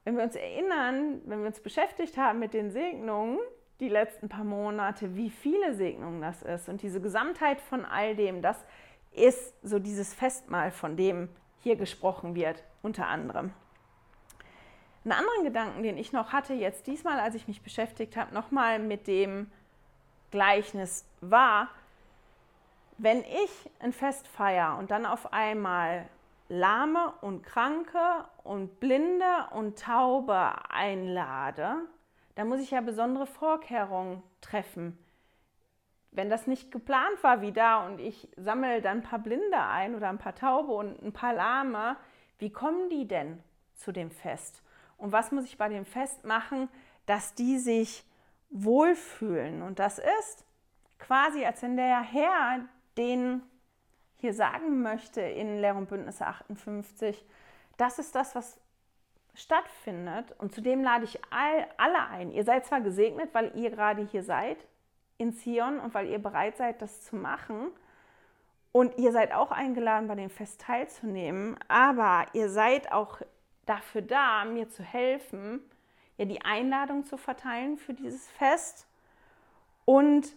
[0.03, 3.39] wenn wir uns erinnern, wenn wir uns beschäftigt haben mit den Segnungen,
[3.79, 8.41] die letzten paar Monate, wie viele Segnungen das ist und diese Gesamtheit von all dem,
[8.41, 8.57] das
[9.11, 11.29] ist so dieses Festmahl, von dem
[11.61, 13.51] hier gesprochen wird, unter anderem.
[15.03, 18.79] Einen anderen Gedanken, den ich noch hatte, jetzt diesmal, als ich mich beschäftigt habe, nochmal
[18.79, 19.51] mit dem
[20.31, 21.69] Gleichnis war,
[23.03, 26.07] wenn ich ein Fest feiere und dann auf einmal
[26.47, 27.99] Lahme und Kranke
[28.43, 31.75] und Blinde und Taube einlade,
[32.35, 34.97] dann muss ich ja besondere Vorkehrungen treffen.
[36.11, 39.95] Wenn das nicht geplant war wie da und ich sammle dann ein paar Blinde ein
[39.95, 41.97] oder ein paar Taube und ein paar Lahme,
[42.39, 43.43] wie kommen die denn
[43.75, 44.63] zu dem Fest?
[44.97, 46.69] Und was muss ich bei dem Fest machen,
[47.05, 48.05] dass die sich
[48.49, 49.61] wohlfühlen?
[49.61, 50.45] Und das ist
[50.99, 53.41] quasi, als wenn der Herr den
[54.17, 57.25] hier sagen möchte in Lehr und Bündnisse 58,
[57.77, 58.59] das ist das, was
[59.33, 60.33] stattfindet.
[60.37, 62.31] Und zudem lade ich all, alle ein.
[62.31, 64.57] Ihr seid zwar gesegnet, weil ihr gerade hier seid
[65.17, 67.71] in Zion und weil ihr bereit seid, das zu machen.
[68.71, 71.57] Und ihr seid auch eingeladen, bei dem Fest teilzunehmen.
[71.67, 73.21] Aber ihr seid auch
[73.65, 75.61] dafür da, mir zu helfen,
[76.17, 78.87] ja, die Einladung zu verteilen für dieses Fest
[79.85, 80.35] und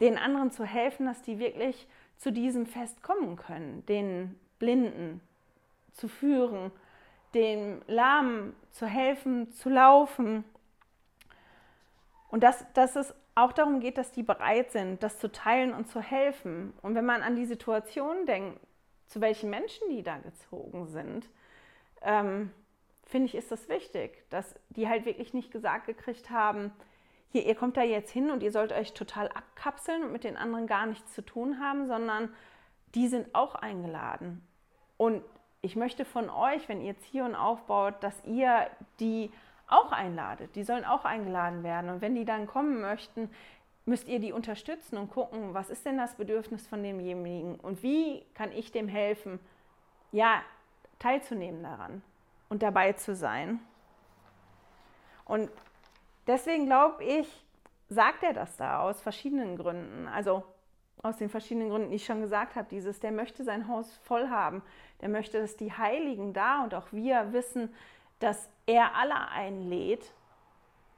[0.00, 1.86] den anderen zu helfen, dass die wirklich
[2.18, 5.20] zu diesem Fest kommen können, den Blinden
[5.92, 6.70] zu führen,
[7.34, 10.44] dem Lahmen zu helfen, zu laufen.
[12.28, 15.88] Und dass, dass es auch darum geht, dass die bereit sind, das zu teilen und
[15.88, 16.72] zu helfen.
[16.82, 18.58] Und wenn man an die Situation denkt,
[19.06, 21.28] zu welchen Menschen die da gezogen sind,
[22.02, 22.50] ähm,
[23.04, 26.72] finde ich, ist das wichtig, dass die halt wirklich nicht gesagt gekriegt haben,
[27.32, 30.36] hier, ihr kommt da jetzt hin und ihr sollt euch total abkapseln und mit den
[30.36, 32.32] anderen gar nichts zu tun haben, sondern
[32.94, 34.46] die sind auch eingeladen.
[34.96, 35.22] Und
[35.60, 39.30] ich möchte von euch, wenn ihr Zion aufbaut, dass ihr die
[39.66, 40.54] auch einladet.
[40.54, 41.90] Die sollen auch eingeladen werden.
[41.90, 43.30] Und wenn die dann kommen möchten,
[43.84, 48.24] müsst ihr die unterstützen und gucken, was ist denn das Bedürfnis von demjenigen und wie
[48.34, 49.38] kann ich dem helfen,
[50.12, 50.42] ja,
[50.98, 52.02] teilzunehmen daran
[52.48, 53.60] und dabei zu sein.
[55.24, 55.50] Und
[56.26, 57.44] deswegen glaube ich,
[57.88, 60.08] sagt er das da aus verschiedenen Gründen.
[60.08, 60.44] Also
[61.02, 64.28] aus den verschiedenen Gründen, die ich schon gesagt habe, dieses, der möchte sein Haus voll
[64.28, 64.62] haben,
[65.00, 67.72] der möchte, dass die Heiligen da und auch wir wissen,
[68.18, 70.12] dass er alle einlädt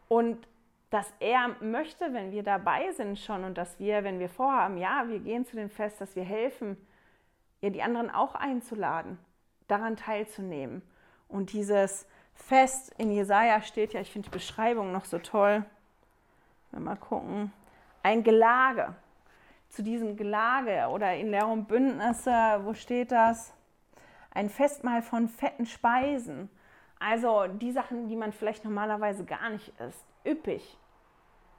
[0.08, 0.48] und
[0.90, 5.04] dass er möchte, wenn wir dabei sind schon und dass wir, wenn wir vorhaben, ja,
[5.08, 6.78] wir gehen zu dem Fest, dass wir helfen,
[7.60, 9.18] ja, die anderen auch einzuladen,
[9.66, 10.80] daran teilzunehmen.
[11.26, 12.06] Und dieses
[12.38, 15.64] Fest in Jesaja steht ja, ich finde die Beschreibung noch so toll.
[16.72, 17.52] Mal gucken.
[18.02, 18.94] Ein Gelage
[19.68, 23.52] zu diesem Gelage oder in und Bündnisse, wo steht das?
[24.30, 26.48] Ein Festmahl von fetten Speisen.
[26.98, 30.04] Also die Sachen, die man vielleicht normalerweise gar nicht isst.
[30.24, 30.78] Üppig,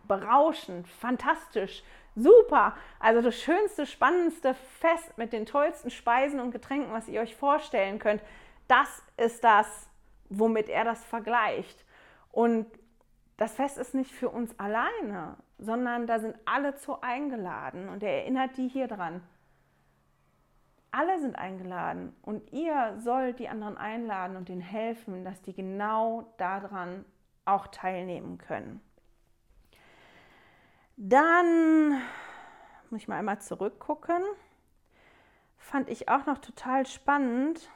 [0.08, 1.84] berauschend, fantastisch,
[2.15, 2.76] super.
[3.00, 8.00] Also das schönste, spannendste Fest mit den tollsten Speisen und Getränken, was ihr euch vorstellen
[8.00, 8.22] könnt.
[8.68, 9.88] Das ist das,
[10.30, 11.86] womit er das vergleicht.
[12.32, 12.68] Und
[13.38, 18.22] das Fest ist nicht für uns alleine, sondern da sind alle zu eingeladen und er
[18.22, 19.22] erinnert die hier dran.
[20.92, 26.34] Alle sind eingeladen und ihr sollt die anderen einladen und ihnen helfen, dass die genau
[26.38, 27.06] daran
[27.46, 28.82] auch teilnehmen können.
[30.98, 32.02] Dann
[32.89, 34.22] muss ich mal einmal zurückgucken.
[35.58, 37.70] Fand ich auch noch total spannend.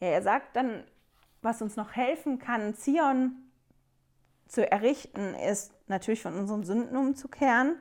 [0.00, 0.84] Ja, er sagt dann,
[1.42, 3.36] was uns noch helfen kann, Zion
[4.46, 7.76] zu errichten, ist natürlich von unseren Sünden umzukehren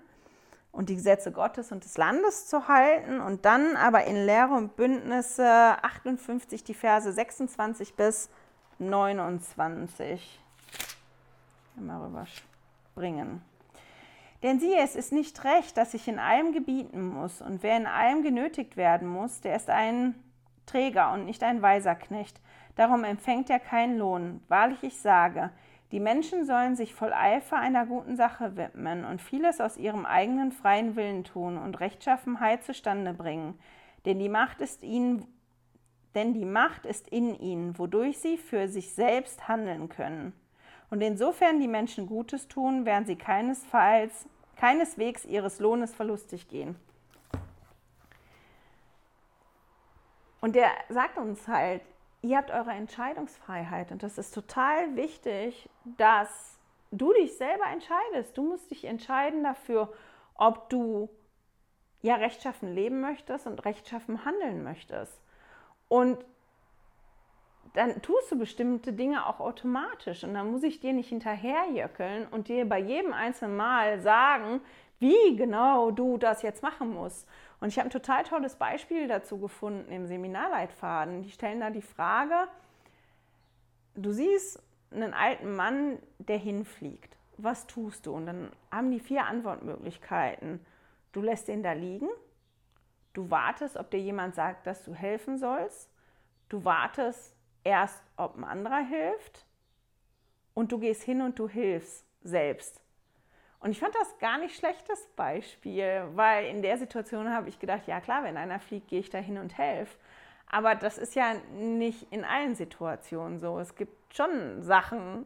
[0.71, 4.75] und die Gesetze Gottes und des Landes zu halten und dann aber in Lehre und
[4.75, 8.29] Bündnisse 58 die Verse 26 bis
[8.79, 10.41] 29
[11.75, 13.41] mal rüberspringen.
[14.43, 17.87] Denn siehe, es ist nicht recht, dass ich in allem gebieten muss, und wer in
[17.87, 20.13] allem genötigt werden muss, der ist ein
[20.65, 22.41] Träger und nicht ein weiser Knecht.
[22.75, 24.41] Darum empfängt er keinen Lohn.
[24.47, 25.51] Wahrlich, ich sage,
[25.91, 30.51] die Menschen sollen sich voll Eifer einer guten Sache widmen und vieles aus ihrem eigenen
[30.51, 33.57] freien Willen tun und Rechtschaffenheit zustande bringen.
[34.05, 35.25] Denn die Macht ist ihnen,
[36.15, 40.33] denn die Macht ist in ihnen, wodurch sie für sich selbst handeln können.
[40.89, 46.75] Und insofern die Menschen Gutes tun, werden sie keinesfalls, keineswegs ihres Lohnes verlustig gehen.
[50.45, 51.81] Und der sagt uns halt,
[52.21, 56.59] ihr habt eure Entscheidungsfreiheit und das ist total wichtig, dass
[56.91, 58.37] du dich selber entscheidest.
[58.37, 59.91] Du musst dich entscheiden dafür,
[60.35, 61.09] ob du
[62.03, 65.19] ja rechtschaffen leben möchtest und rechtschaffen handeln möchtest.
[65.87, 66.23] Und
[67.73, 72.49] dann tust du bestimmte Dinge auch automatisch und dann muss ich dir nicht hinterherjöckeln und
[72.49, 74.61] dir bei jedem einzelnen Mal sagen,
[74.99, 77.27] wie genau du das jetzt machen musst.
[77.59, 81.23] Und ich habe ein total tolles Beispiel dazu gefunden im Seminarleitfaden.
[81.23, 82.47] Die stellen da die Frage,
[83.95, 87.17] du siehst einen alten Mann, der hinfliegt.
[87.37, 88.13] Was tust du?
[88.13, 90.65] Und dann haben die vier Antwortmöglichkeiten.
[91.11, 92.09] Du lässt ihn da liegen.
[93.13, 95.89] Du wartest, ob dir jemand sagt, dass du helfen sollst.
[96.49, 99.45] Du wartest erst, ob ein anderer hilft.
[100.53, 102.81] Und du gehst hin und du hilfst selbst.
[103.59, 107.87] Und ich fand das gar nicht schlechtes Beispiel, weil in der Situation habe ich gedacht,
[107.87, 109.97] ja klar, wenn einer fliegt, gehe ich da hin und helfe.
[110.47, 113.59] Aber das ist ja nicht in allen Situationen so.
[113.59, 115.25] Es gibt schon Sachen,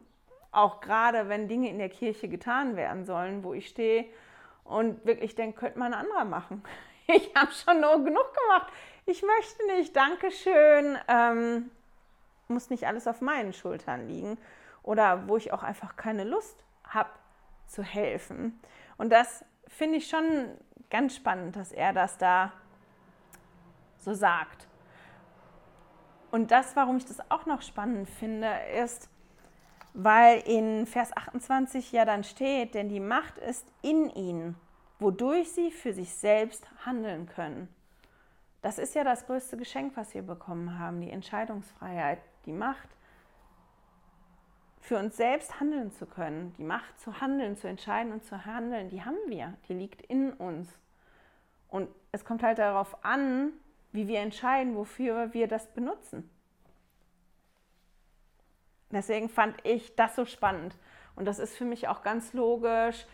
[0.52, 4.06] auch gerade wenn Dinge in der Kirche getan werden sollen, wo ich stehe
[4.64, 6.62] und wirklich denke, könnte man ein anderer machen.
[7.12, 8.72] Ich habe schon nur genug gemacht.
[9.04, 9.96] Ich möchte nicht.
[9.96, 10.96] Dankeschön.
[11.08, 11.68] Ähm,
[12.46, 14.38] muss nicht alles auf meinen Schultern liegen.
[14.84, 17.10] Oder wo ich auch einfach keine Lust habe,
[17.70, 18.60] zu helfen.
[18.98, 20.24] Und das finde ich schon
[20.90, 22.52] ganz spannend, dass er das da
[23.98, 24.66] so sagt.
[26.30, 28.50] Und das, warum ich das auch noch spannend finde,
[28.82, 29.08] ist,
[29.94, 34.56] weil in Vers 28 ja dann steht, denn die Macht ist in ihnen,
[34.98, 37.68] wodurch sie für sich selbst handeln können.
[38.62, 42.88] Das ist ja das größte Geschenk, was wir bekommen haben, die Entscheidungsfreiheit, die Macht,
[44.80, 48.88] für uns selbst handeln zu können, die Macht zu handeln, zu entscheiden und zu handeln,
[48.88, 50.68] die haben wir, die liegt in uns.
[51.68, 53.52] Und es kommt halt darauf an,
[53.92, 56.28] wie wir entscheiden, wofür wir das benutzen.
[58.90, 60.76] Deswegen fand ich das so spannend.
[61.14, 63.06] Und das ist für mich auch ganz logisch,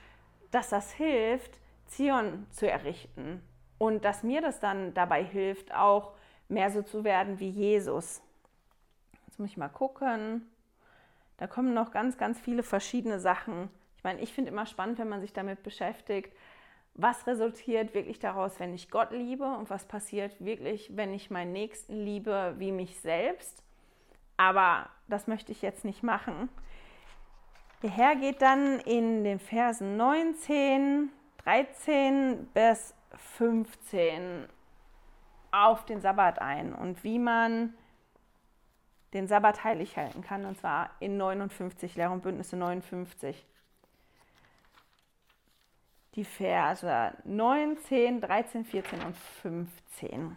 [0.51, 3.43] dass das hilft, Zion zu errichten.
[3.79, 6.15] Und dass mir das dann dabei hilft, auch
[6.49, 8.23] mehr so zu werden wie Jesus.
[9.27, 10.49] Jetzt muss ich mal gucken.
[11.39, 13.69] Da kommen noch ganz, ganz viele verschiedene Sachen.
[13.97, 16.33] Ich meine, ich finde immer spannend, wenn man sich damit beschäftigt,
[16.95, 21.53] was resultiert wirklich daraus, wenn ich Gott liebe und was passiert wirklich, wenn ich meinen
[21.53, 23.63] Nächsten liebe wie mich selbst.
[24.39, 26.49] Aber das möchte ich jetzt nicht machen.
[27.83, 31.11] Der Herr geht dann in den Versen 19,
[31.45, 32.95] 13 bis
[33.37, 34.47] 15
[35.51, 37.75] auf den Sabbat ein und wie man
[39.13, 43.47] den Sabbat heilig halten kann, und zwar in 59, Lehr und Bündnisse 59.
[46.15, 50.37] Die Verse 19, 13, 14 und 15.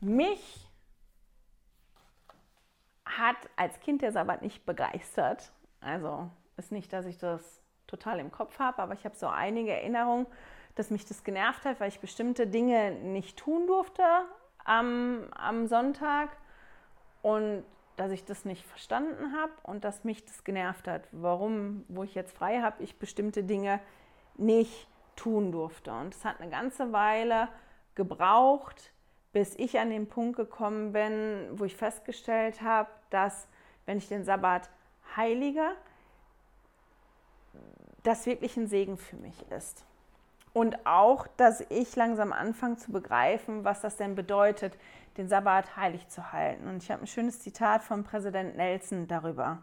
[0.00, 0.68] Mich
[3.04, 5.52] hat als Kind der Sabbat nicht begeistert.
[5.80, 9.72] Also ist nicht, dass ich das total im Kopf habe, aber ich habe so einige
[9.72, 10.26] Erinnerungen,
[10.74, 14.02] dass mich das genervt hat, weil ich bestimmte Dinge nicht tun durfte
[14.64, 16.30] am, am Sonntag
[17.24, 17.64] und
[17.96, 22.14] dass ich das nicht verstanden habe und dass mich das genervt hat, warum, wo ich
[22.14, 23.80] jetzt frei habe, ich bestimmte Dinge
[24.36, 25.90] nicht tun durfte.
[25.90, 27.48] Und es hat eine ganze Weile
[27.94, 28.92] gebraucht,
[29.32, 33.48] bis ich an den Punkt gekommen bin, wo ich festgestellt habe, dass
[33.86, 34.68] wenn ich den Sabbat
[35.16, 35.70] heilige,
[38.02, 39.86] das wirklich ein Segen für mich ist.
[40.54, 44.78] Und auch, dass ich langsam anfange zu begreifen, was das denn bedeutet,
[45.16, 46.68] den Sabbat heilig zu halten.
[46.68, 49.62] Und ich habe ein schönes Zitat von Präsident Nelson darüber.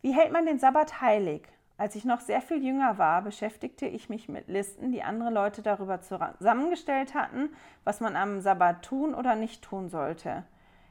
[0.00, 1.46] Wie hält man den Sabbat heilig?
[1.78, 5.62] Als ich noch sehr viel jünger war, beschäftigte ich mich mit Listen, die andere Leute
[5.62, 7.48] darüber zusammengestellt hatten,
[7.84, 10.42] was man am Sabbat tun oder nicht tun sollte.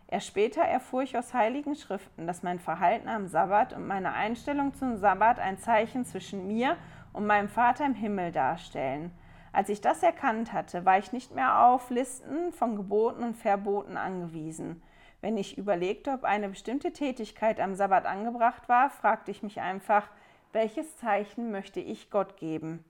[0.07, 4.73] Erst später erfuhr ich aus heiligen Schriften, dass mein Verhalten am Sabbat und meine Einstellung
[4.73, 6.75] zum Sabbat ein Zeichen zwischen mir
[7.13, 9.11] und meinem Vater im Himmel darstellen.
[9.53, 13.97] Als ich das erkannt hatte, war ich nicht mehr auf Listen von Geboten und Verboten
[13.97, 14.81] angewiesen.
[15.19, 20.07] Wenn ich überlegte, ob eine bestimmte Tätigkeit am Sabbat angebracht war, fragte ich mich einfach,
[20.53, 22.83] welches Zeichen möchte ich Gott geben?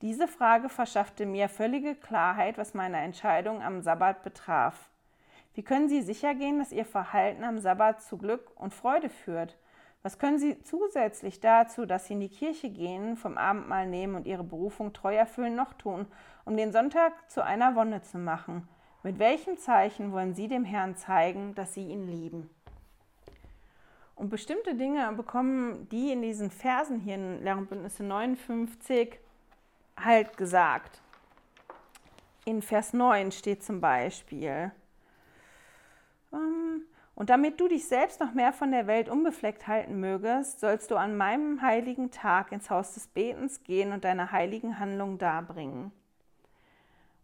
[0.00, 4.90] Diese Frage verschaffte mir völlige Klarheit, was meine Entscheidung am Sabbat betraf.
[5.54, 9.56] Wie können Sie sicher gehen, dass Ihr Verhalten am Sabbat zu Glück und Freude führt?
[10.02, 14.26] Was können Sie zusätzlich dazu, dass Sie in die Kirche gehen, vom Abendmahl nehmen und
[14.26, 16.06] Ihre Berufung treu erfüllen, noch tun,
[16.44, 18.68] um den Sonntag zu einer Wonne zu machen?
[19.04, 22.50] Mit welchem Zeichen wollen Sie dem Herrn zeigen, dass Sie ihn lieben?
[24.16, 29.18] Und bestimmte Dinge bekommen die in diesen Versen hier in Lehrbündnisse 59
[29.96, 31.00] halt gesagt.
[32.44, 34.72] In Vers 9 steht zum Beispiel,
[36.32, 36.61] ähm,
[37.14, 40.96] Und damit du dich selbst noch mehr von der Welt unbefleckt halten mögest, sollst du
[40.96, 45.92] an meinem heiligen Tag ins Haus des Betens gehen und deine heiligen Handlungen darbringen.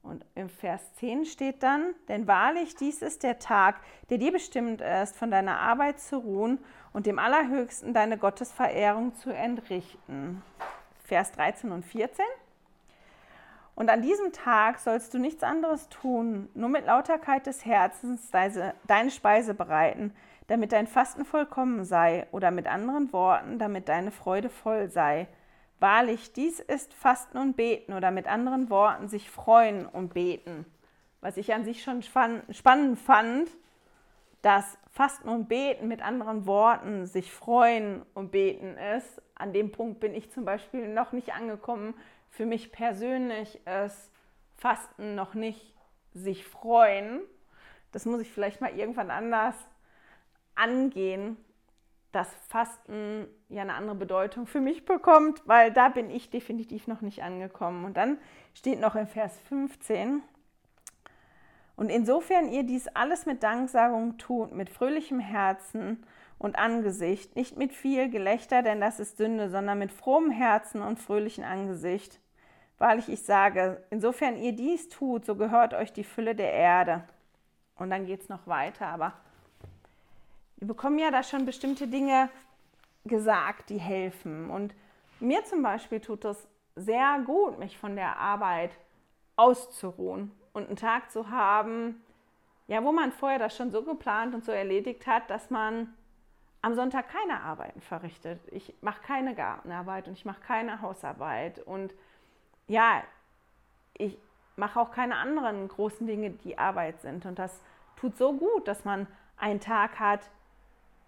[0.03, 3.80] Und im Vers 10 steht dann, denn wahrlich dies ist der Tag,
[4.11, 6.59] der dir bestimmt ist, von deiner Arbeit zu ruhen
[6.93, 10.43] und dem Allerhöchsten deine Gottesverehrung zu entrichten.
[11.05, 12.24] Vers 13 und 14.
[13.79, 19.11] Und an diesem Tag sollst du nichts anderes tun, nur mit Lauterkeit des Herzens deine
[19.12, 20.12] Speise bereiten,
[20.49, 25.29] damit dein Fasten vollkommen sei, oder mit anderen Worten, damit deine Freude voll sei.
[25.79, 30.66] Wahrlich, dies ist Fasten und Beten, oder mit anderen Worten, sich freuen und beten.
[31.20, 33.49] Was ich an sich schon spannend fand,
[34.43, 39.22] dass Fasten und Beten mit anderen Worten sich freuen und beten ist.
[39.37, 41.95] An dem Punkt bin ich zum Beispiel noch nicht angekommen,
[42.31, 44.11] für mich persönlich ist
[44.57, 45.74] Fasten noch nicht
[46.12, 47.20] sich freuen.
[47.93, 49.55] Das muss ich vielleicht mal irgendwann anders
[50.55, 51.37] angehen,
[52.12, 57.01] dass Fasten ja eine andere Bedeutung für mich bekommt, weil da bin ich definitiv noch
[57.01, 57.85] nicht angekommen.
[57.85, 58.18] Und dann
[58.55, 60.22] steht noch in Vers 15,
[61.79, 66.05] und insofern ihr dies alles mit Danksagung tut, mit fröhlichem Herzen
[66.39, 70.99] und Angesicht, nicht mit viel Gelächter, denn das ist Sünde, sondern mit frohem Herzen und
[70.99, 72.20] fröhlichem Angesicht,
[72.78, 77.03] Wahrlich, ich sage, insofern ihr dies tut, so gehört euch die Fülle der Erde.
[77.74, 79.12] Und dann geht es noch weiter, aber
[80.57, 82.30] wir bekommen ja da schon bestimmte Dinge
[83.05, 84.49] gesagt, die helfen.
[84.49, 84.74] Und
[85.18, 88.70] mir zum Beispiel tut es sehr gut, mich von der Arbeit
[89.34, 92.01] auszuruhen und einen Tag zu haben,
[92.68, 95.95] ja, wo man vorher das schon so geplant und so erledigt hat, dass man
[96.68, 98.40] am Sonntag keine Arbeiten verrichtet.
[98.52, 101.94] Ich mache keine Gartenarbeit und ich mache keine Hausarbeit und
[102.66, 103.02] ja,
[103.94, 104.18] ich
[104.56, 107.24] mache auch keine anderen großen Dinge, die Arbeit sind.
[107.24, 107.58] Und das
[107.96, 109.06] tut so gut, dass man
[109.38, 110.28] einen Tag hat,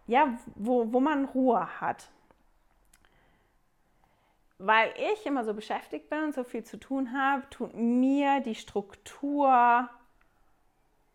[0.07, 2.09] ja, wo, wo man Ruhe hat.
[4.57, 8.55] Weil ich immer so beschäftigt bin und so viel zu tun habe, tut mir die
[8.55, 9.91] Struktur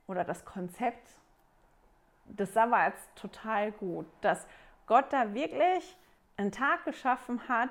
[0.05, 1.09] oder das Konzept
[2.26, 4.05] des Sabbats total gut.
[4.21, 4.45] Dass
[4.88, 5.97] Gott da wirklich
[6.38, 7.69] einen Tag geschaffen hat,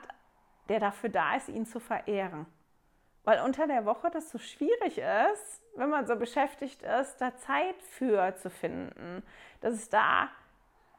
[0.68, 2.46] der dafür da ist, ihn zu verehren.
[3.24, 7.80] Weil unter der Woche das so schwierig ist, wenn man so beschäftigt ist, da Zeit
[7.82, 9.22] für zu finden,
[9.60, 10.28] dass es da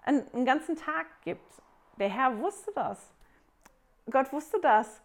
[0.03, 1.62] einen, einen ganzen Tag gibt.
[1.97, 3.14] Der Herr wusste das.
[4.10, 5.01] Gott wusste das.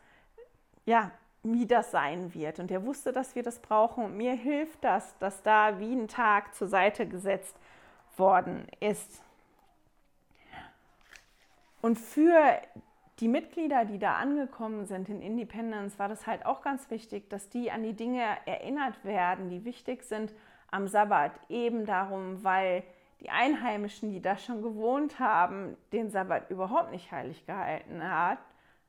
[0.87, 1.11] Ja,
[1.43, 2.59] wie das sein wird.
[2.59, 4.05] Und er wusste, dass wir das brauchen.
[4.05, 7.57] Und mir hilft das, dass da wie ein Tag zur Seite gesetzt
[8.21, 9.23] worden ist.
[11.83, 12.61] Und für
[13.19, 17.51] die Mitglieder, die da angekommen sind in Independence, war das halt auch ganz wichtig, dass
[17.51, 20.33] die an die Dinge erinnert werden, die wichtig sind
[20.71, 21.33] am Sabbat.
[21.49, 22.83] Eben darum, weil
[23.21, 28.39] die Einheimischen, die da schon gewohnt haben, den Sabbat überhaupt nicht heilig gehalten hat,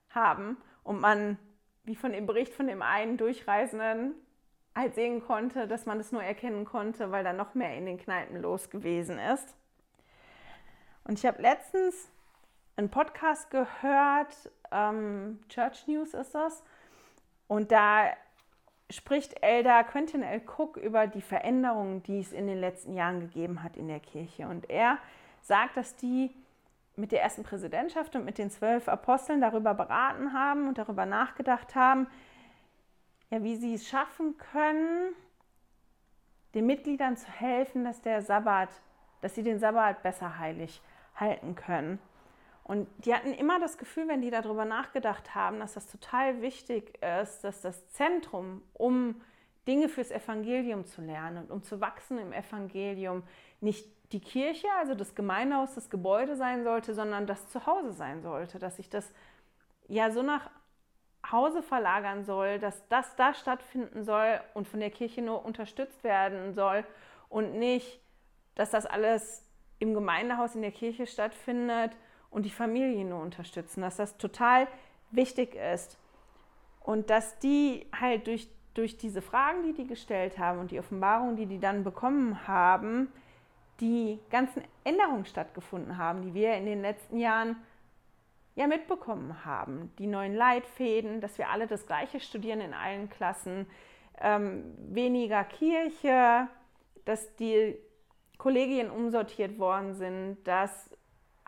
[0.09, 1.38] haben und man,
[1.84, 4.13] wie von dem Bericht von dem einen Durchreisenden,
[4.76, 7.97] halt sehen konnte, dass man es nur erkennen konnte, weil da noch mehr in den
[7.97, 9.55] Kneipen los gewesen ist.
[11.03, 12.09] Und ich habe letztens
[12.78, 16.63] einen Podcast gehört, ähm, Church News ist das,
[17.47, 18.05] und da
[18.89, 20.41] spricht Elder Quentin L.
[20.57, 24.47] Cook über die Veränderungen, die es in den letzten Jahren gegeben hat in der Kirche.
[24.47, 24.97] Und er
[25.41, 26.32] sagt, dass die
[26.95, 31.76] mit der ersten Präsidentschaft und mit den zwölf Aposteln darüber beraten haben und darüber nachgedacht
[31.76, 32.07] haben,
[33.32, 35.15] ja, wie sie es schaffen können,
[36.53, 38.69] den Mitgliedern zu helfen, dass der Sabbat,
[39.21, 40.82] dass sie den Sabbat besser heilig
[41.15, 41.99] halten können.
[42.63, 46.99] Und die hatten immer das Gefühl, wenn die darüber nachgedacht haben, dass das total wichtig
[47.21, 49.21] ist, dass das Zentrum, um
[49.67, 53.23] Dinge fürs Evangelium zu lernen und um zu wachsen im Evangelium,
[53.61, 58.59] nicht die Kirche, also das Gemeindehaus, das Gebäude sein sollte, sondern das Zuhause sein sollte,
[58.59, 59.11] dass sich das
[59.88, 60.49] ja so nach
[61.32, 66.53] Hause verlagern soll, dass das da stattfinden soll und von der Kirche nur unterstützt werden
[66.53, 66.84] soll
[67.29, 67.99] und nicht,
[68.55, 69.45] dass das alles
[69.79, 71.91] im Gemeindehaus in der Kirche stattfindet
[72.29, 74.67] und die Familie nur unterstützen, dass das total
[75.11, 75.97] wichtig ist.
[76.79, 81.36] Und dass die halt durch, durch diese Fragen, die die gestellt haben und die Offenbarungen,
[81.36, 83.11] die die dann bekommen haben,
[83.79, 87.55] die ganzen Änderungen stattgefunden haben, die wir in den letzten Jahren
[88.56, 89.93] ja mitbekommen haben.
[89.97, 93.68] Die neuen Leitfäden, dass wir alle das Gleiche studieren in allen Klassen,
[94.20, 96.47] ähm, weniger Kirche,
[97.06, 97.78] dass die
[98.38, 100.89] Kollegien umsortiert worden sind, dass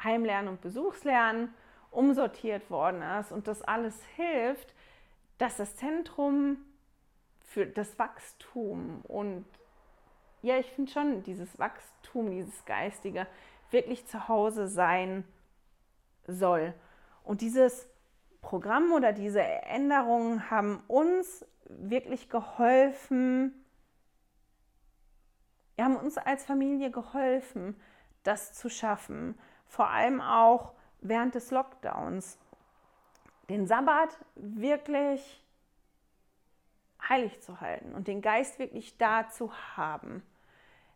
[0.02, 1.54] Heimlernen und Besuchslernen
[1.92, 4.74] umsortiert worden ist und das alles hilft,
[5.38, 6.58] dass das Zentrum
[7.42, 9.46] für das Wachstum und
[10.42, 13.28] ja, ich finde schon, dieses Wachstum, dieses Geistige
[13.72, 15.24] wirklich zu Hause sein
[16.28, 16.74] soll.
[17.24, 17.88] Und dieses
[18.42, 23.66] Programm oder diese Änderungen haben uns wirklich geholfen,
[25.80, 27.80] haben uns als Familie geholfen,
[28.24, 29.38] das zu schaffen.
[29.66, 32.38] Vor allem auch während des Lockdowns.
[33.50, 35.44] Den Sabbat wirklich
[37.10, 40.24] heilig zu halten und den Geist wirklich da zu haben.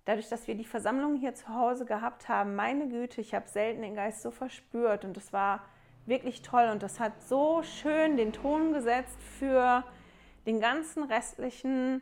[0.05, 3.81] Dadurch, dass wir die Versammlung hier zu Hause gehabt haben, meine Güte, ich habe selten
[3.81, 5.65] den Geist so verspürt und es war
[6.07, 9.83] wirklich toll und das hat so schön den Ton gesetzt für
[10.45, 12.01] den ganzen restlichen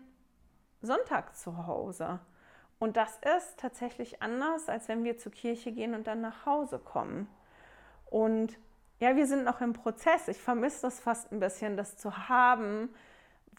[0.81, 2.19] Sonntag zu Hause.
[2.77, 6.77] Und das ist tatsächlich anders, als wenn wir zur Kirche gehen und dann nach Hause
[6.77, 7.27] kommen.
[8.05, 8.57] Und
[8.99, 10.27] ja, wir sind noch im Prozess.
[10.27, 12.93] Ich vermisse das fast ein bisschen, das zu haben,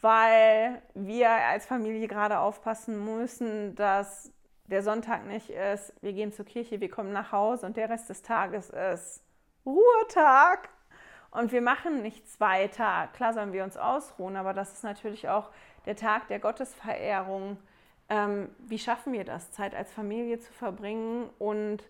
[0.01, 4.31] weil wir als Familie gerade aufpassen müssen, dass
[4.67, 8.11] der Sonntag nicht ist, wir gehen zur Kirche, wir kommen nach Hause und der Rest
[8.11, 9.26] des Tages ist
[9.67, 10.69] Ruhetag
[11.33, 13.09] und wir machen nichts weiter.
[13.13, 15.51] Klar sollen wir uns ausruhen, aber das ist natürlich auch
[15.85, 17.59] der Tag der Gottesverehrung.
[18.09, 21.83] Ähm, wie schaffen wir das, Zeit als Familie zu verbringen und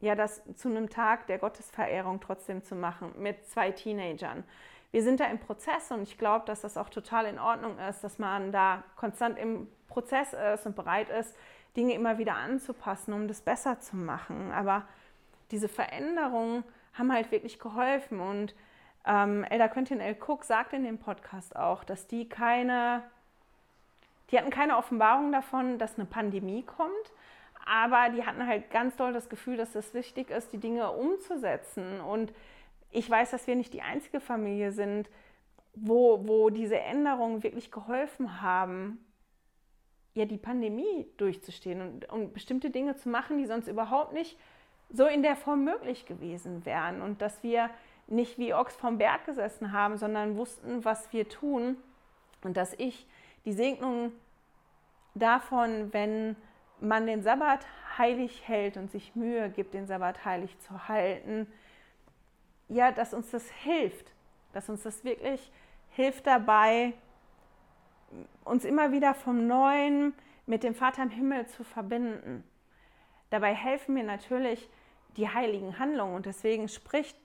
[0.00, 4.44] ja, das zu einem Tag der Gottesverehrung trotzdem zu machen mit zwei Teenagern?
[4.90, 8.02] Wir sind da im Prozess und ich glaube, dass das auch total in Ordnung ist,
[8.02, 11.36] dass man da konstant im Prozess ist und bereit ist,
[11.76, 14.50] Dinge immer wieder anzupassen, um das besser zu machen.
[14.50, 14.88] Aber
[15.52, 18.20] diese Veränderung haben halt wirklich geholfen.
[18.20, 18.54] Und
[19.06, 20.16] ähm, Elda Quentin L.
[20.20, 23.02] Cook sagt in dem Podcast auch, dass die keine,
[24.30, 27.12] die hatten keine Offenbarung davon, dass eine Pandemie kommt,
[27.64, 32.00] aber die hatten halt ganz doll das Gefühl, dass es wichtig ist, die Dinge umzusetzen.
[32.00, 32.32] Und
[32.90, 35.08] ich weiß, dass wir nicht die einzige Familie sind,
[35.74, 39.04] wo, wo diese Änderungen wirklich geholfen haben,
[40.14, 44.36] ja, die Pandemie durchzustehen und, und bestimmte Dinge zu machen, die sonst überhaupt nicht
[44.92, 47.70] so in der Form möglich gewesen wären und dass wir
[48.06, 51.76] nicht wie Ochs vom Berg gesessen haben, sondern wussten, was wir tun
[52.42, 53.06] und dass ich
[53.44, 54.12] die Segnung
[55.14, 56.36] davon, wenn
[56.80, 57.66] man den Sabbat
[57.98, 61.46] heilig hält und sich Mühe gibt, den Sabbat heilig zu halten,
[62.68, 64.12] ja, dass uns das hilft,
[64.52, 65.52] dass uns das wirklich
[65.90, 66.94] hilft dabei,
[68.44, 70.14] uns immer wieder vom Neuen
[70.46, 72.44] mit dem Vater im Himmel zu verbinden.
[73.30, 74.68] Dabei helfen mir natürlich
[75.16, 76.14] die heiligen Handlungen.
[76.14, 77.16] Und deswegen spricht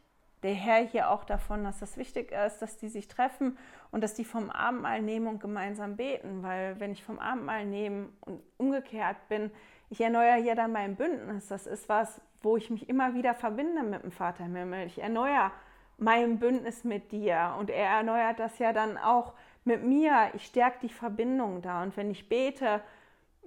[0.43, 3.57] der Herr hier auch davon, dass das wichtig ist, dass die sich treffen
[3.91, 6.43] und dass die vom Abendmahl nehmen und gemeinsam beten.
[6.43, 9.51] Weil wenn ich vom Abendmahl nehme und umgekehrt bin,
[9.89, 11.47] ich erneuere hier dann mein Bündnis.
[11.47, 14.87] Das ist was, wo ich mich immer wieder verbinde mit dem Vater im Himmel.
[14.87, 15.51] Ich erneuere
[15.97, 19.33] mein Bündnis mit dir und er erneuert das ja dann auch
[19.63, 20.29] mit mir.
[20.33, 21.83] Ich stärke die Verbindung da.
[21.83, 22.81] Und wenn ich bete,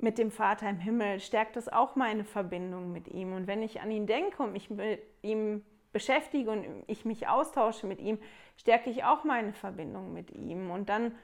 [0.00, 3.32] mit dem Vater im Himmel, stärkt es auch meine Verbindung mit ihm.
[3.32, 7.86] Und wenn ich an ihn denke und mich mit ihm beschäftige und ich mich austausche
[7.86, 8.18] mit ihm,
[8.56, 10.70] stärke ich auch meine Verbindung mit ihm.
[10.70, 11.14] Und dann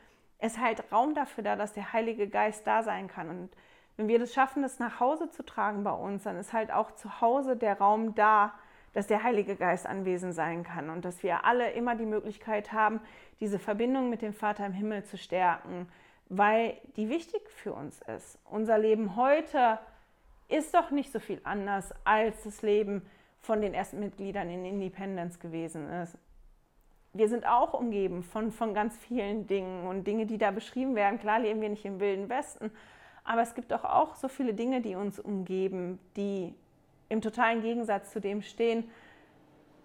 [0.41, 3.29] ist halt Raum dafür da, dass der Heilige Geist da sein kann.
[3.29, 3.51] Und
[3.97, 6.93] wenn wir das schaffen, das nach Hause zu tragen bei uns, dann ist halt auch
[6.93, 8.55] zu Hause der Raum da,
[8.93, 13.01] dass der Heilige Geist anwesend sein kann und dass wir alle immer die Möglichkeit haben,
[13.41, 15.89] diese Verbindung mit dem Vater im Himmel zu stärken,
[16.29, 18.39] weil die wichtig für uns ist.
[18.45, 19.79] Unser Leben heute
[20.49, 23.03] ist doch nicht so viel anders, als das Leben
[23.41, 26.16] von den ersten Mitgliedern in Independence gewesen ist.
[27.12, 31.20] Wir sind auch umgeben von, von ganz vielen Dingen und Dinge, die da beschrieben werden.
[31.20, 32.72] Klar leben wir nicht im wilden Westen,
[33.22, 36.55] aber es gibt doch auch so viele Dinge, die uns umgeben, die
[37.09, 38.91] im totalen Gegensatz zu dem stehen,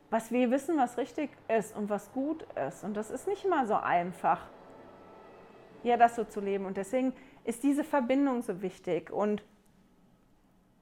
[0.10, 2.84] was wir wissen, was richtig ist und was gut ist.
[2.84, 4.42] Und das ist nicht immer so einfach
[5.84, 6.66] ja, das so zu leben.
[6.66, 7.14] Und deswegen
[7.44, 9.12] ist diese Verbindung so wichtig.
[9.12, 9.44] Und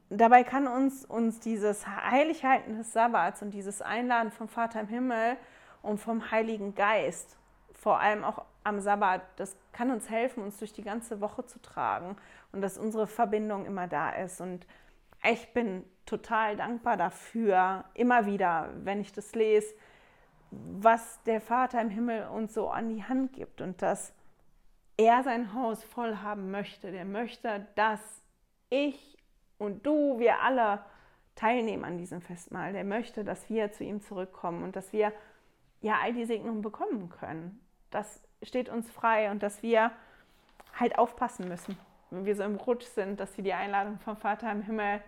[0.10, 5.38] dabei kann uns, uns dieses Heilighalten des Sabbats und dieses Einladen vom Vater im Himmel
[5.82, 7.38] und vom Heiligen Geist,
[7.74, 11.62] vor allem auch am Sabbat, das kann uns helfen, uns durch die ganze Woche zu
[11.62, 12.18] tragen
[12.52, 14.42] und dass unsere Verbindung immer da ist.
[14.42, 14.68] Und
[15.24, 19.74] ich bin total dankbar dafür, immer wieder, wenn ich das lese,
[20.52, 24.14] was der Vater im Himmel uns so an die Hand gibt und dass
[24.98, 26.92] er sein Haus voll haben möchte.
[26.92, 28.02] Der möchte, dass
[28.70, 29.18] ich
[29.58, 30.84] und du, wir alle
[31.36, 32.74] teilnehmen an diesem Festmahl.
[32.74, 35.14] Der möchte, dass wir zu ihm zurückkommen und dass wir
[35.82, 37.60] ja all die Segnungen bekommen können.
[37.92, 39.92] Das steht uns frei und dass wir
[40.80, 41.78] halt aufpassen müssen,
[42.10, 45.02] wenn wir so im Rutsch sind, dass wir die Einladung vom Vater im Himmel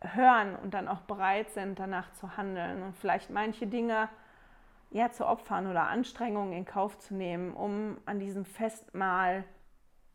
[0.00, 4.08] hören und dann auch bereit sind, danach zu handeln und vielleicht manche Dinge
[4.92, 9.44] ja, zu opfern oder Anstrengungen in Kauf zu nehmen, um an diesem Festmahl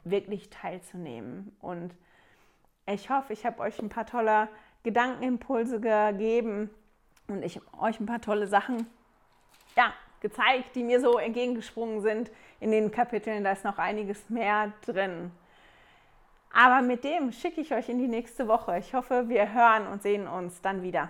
[0.03, 1.55] wirklich teilzunehmen.
[1.59, 1.93] Und
[2.85, 4.47] ich hoffe, ich habe euch ein paar tolle
[4.83, 6.69] Gedankenimpulse gegeben
[7.27, 8.87] und ich euch ein paar tolle Sachen
[9.75, 13.43] ja, gezeigt, die mir so entgegengesprungen sind in den Kapiteln.
[13.43, 15.31] Da ist noch einiges mehr drin.
[16.53, 18.77] Aber mit dem schicke ich euch in die nächste Woche.
[18.77, 21.09] Ich hoffe, wir hören und sehen uns dann wieder.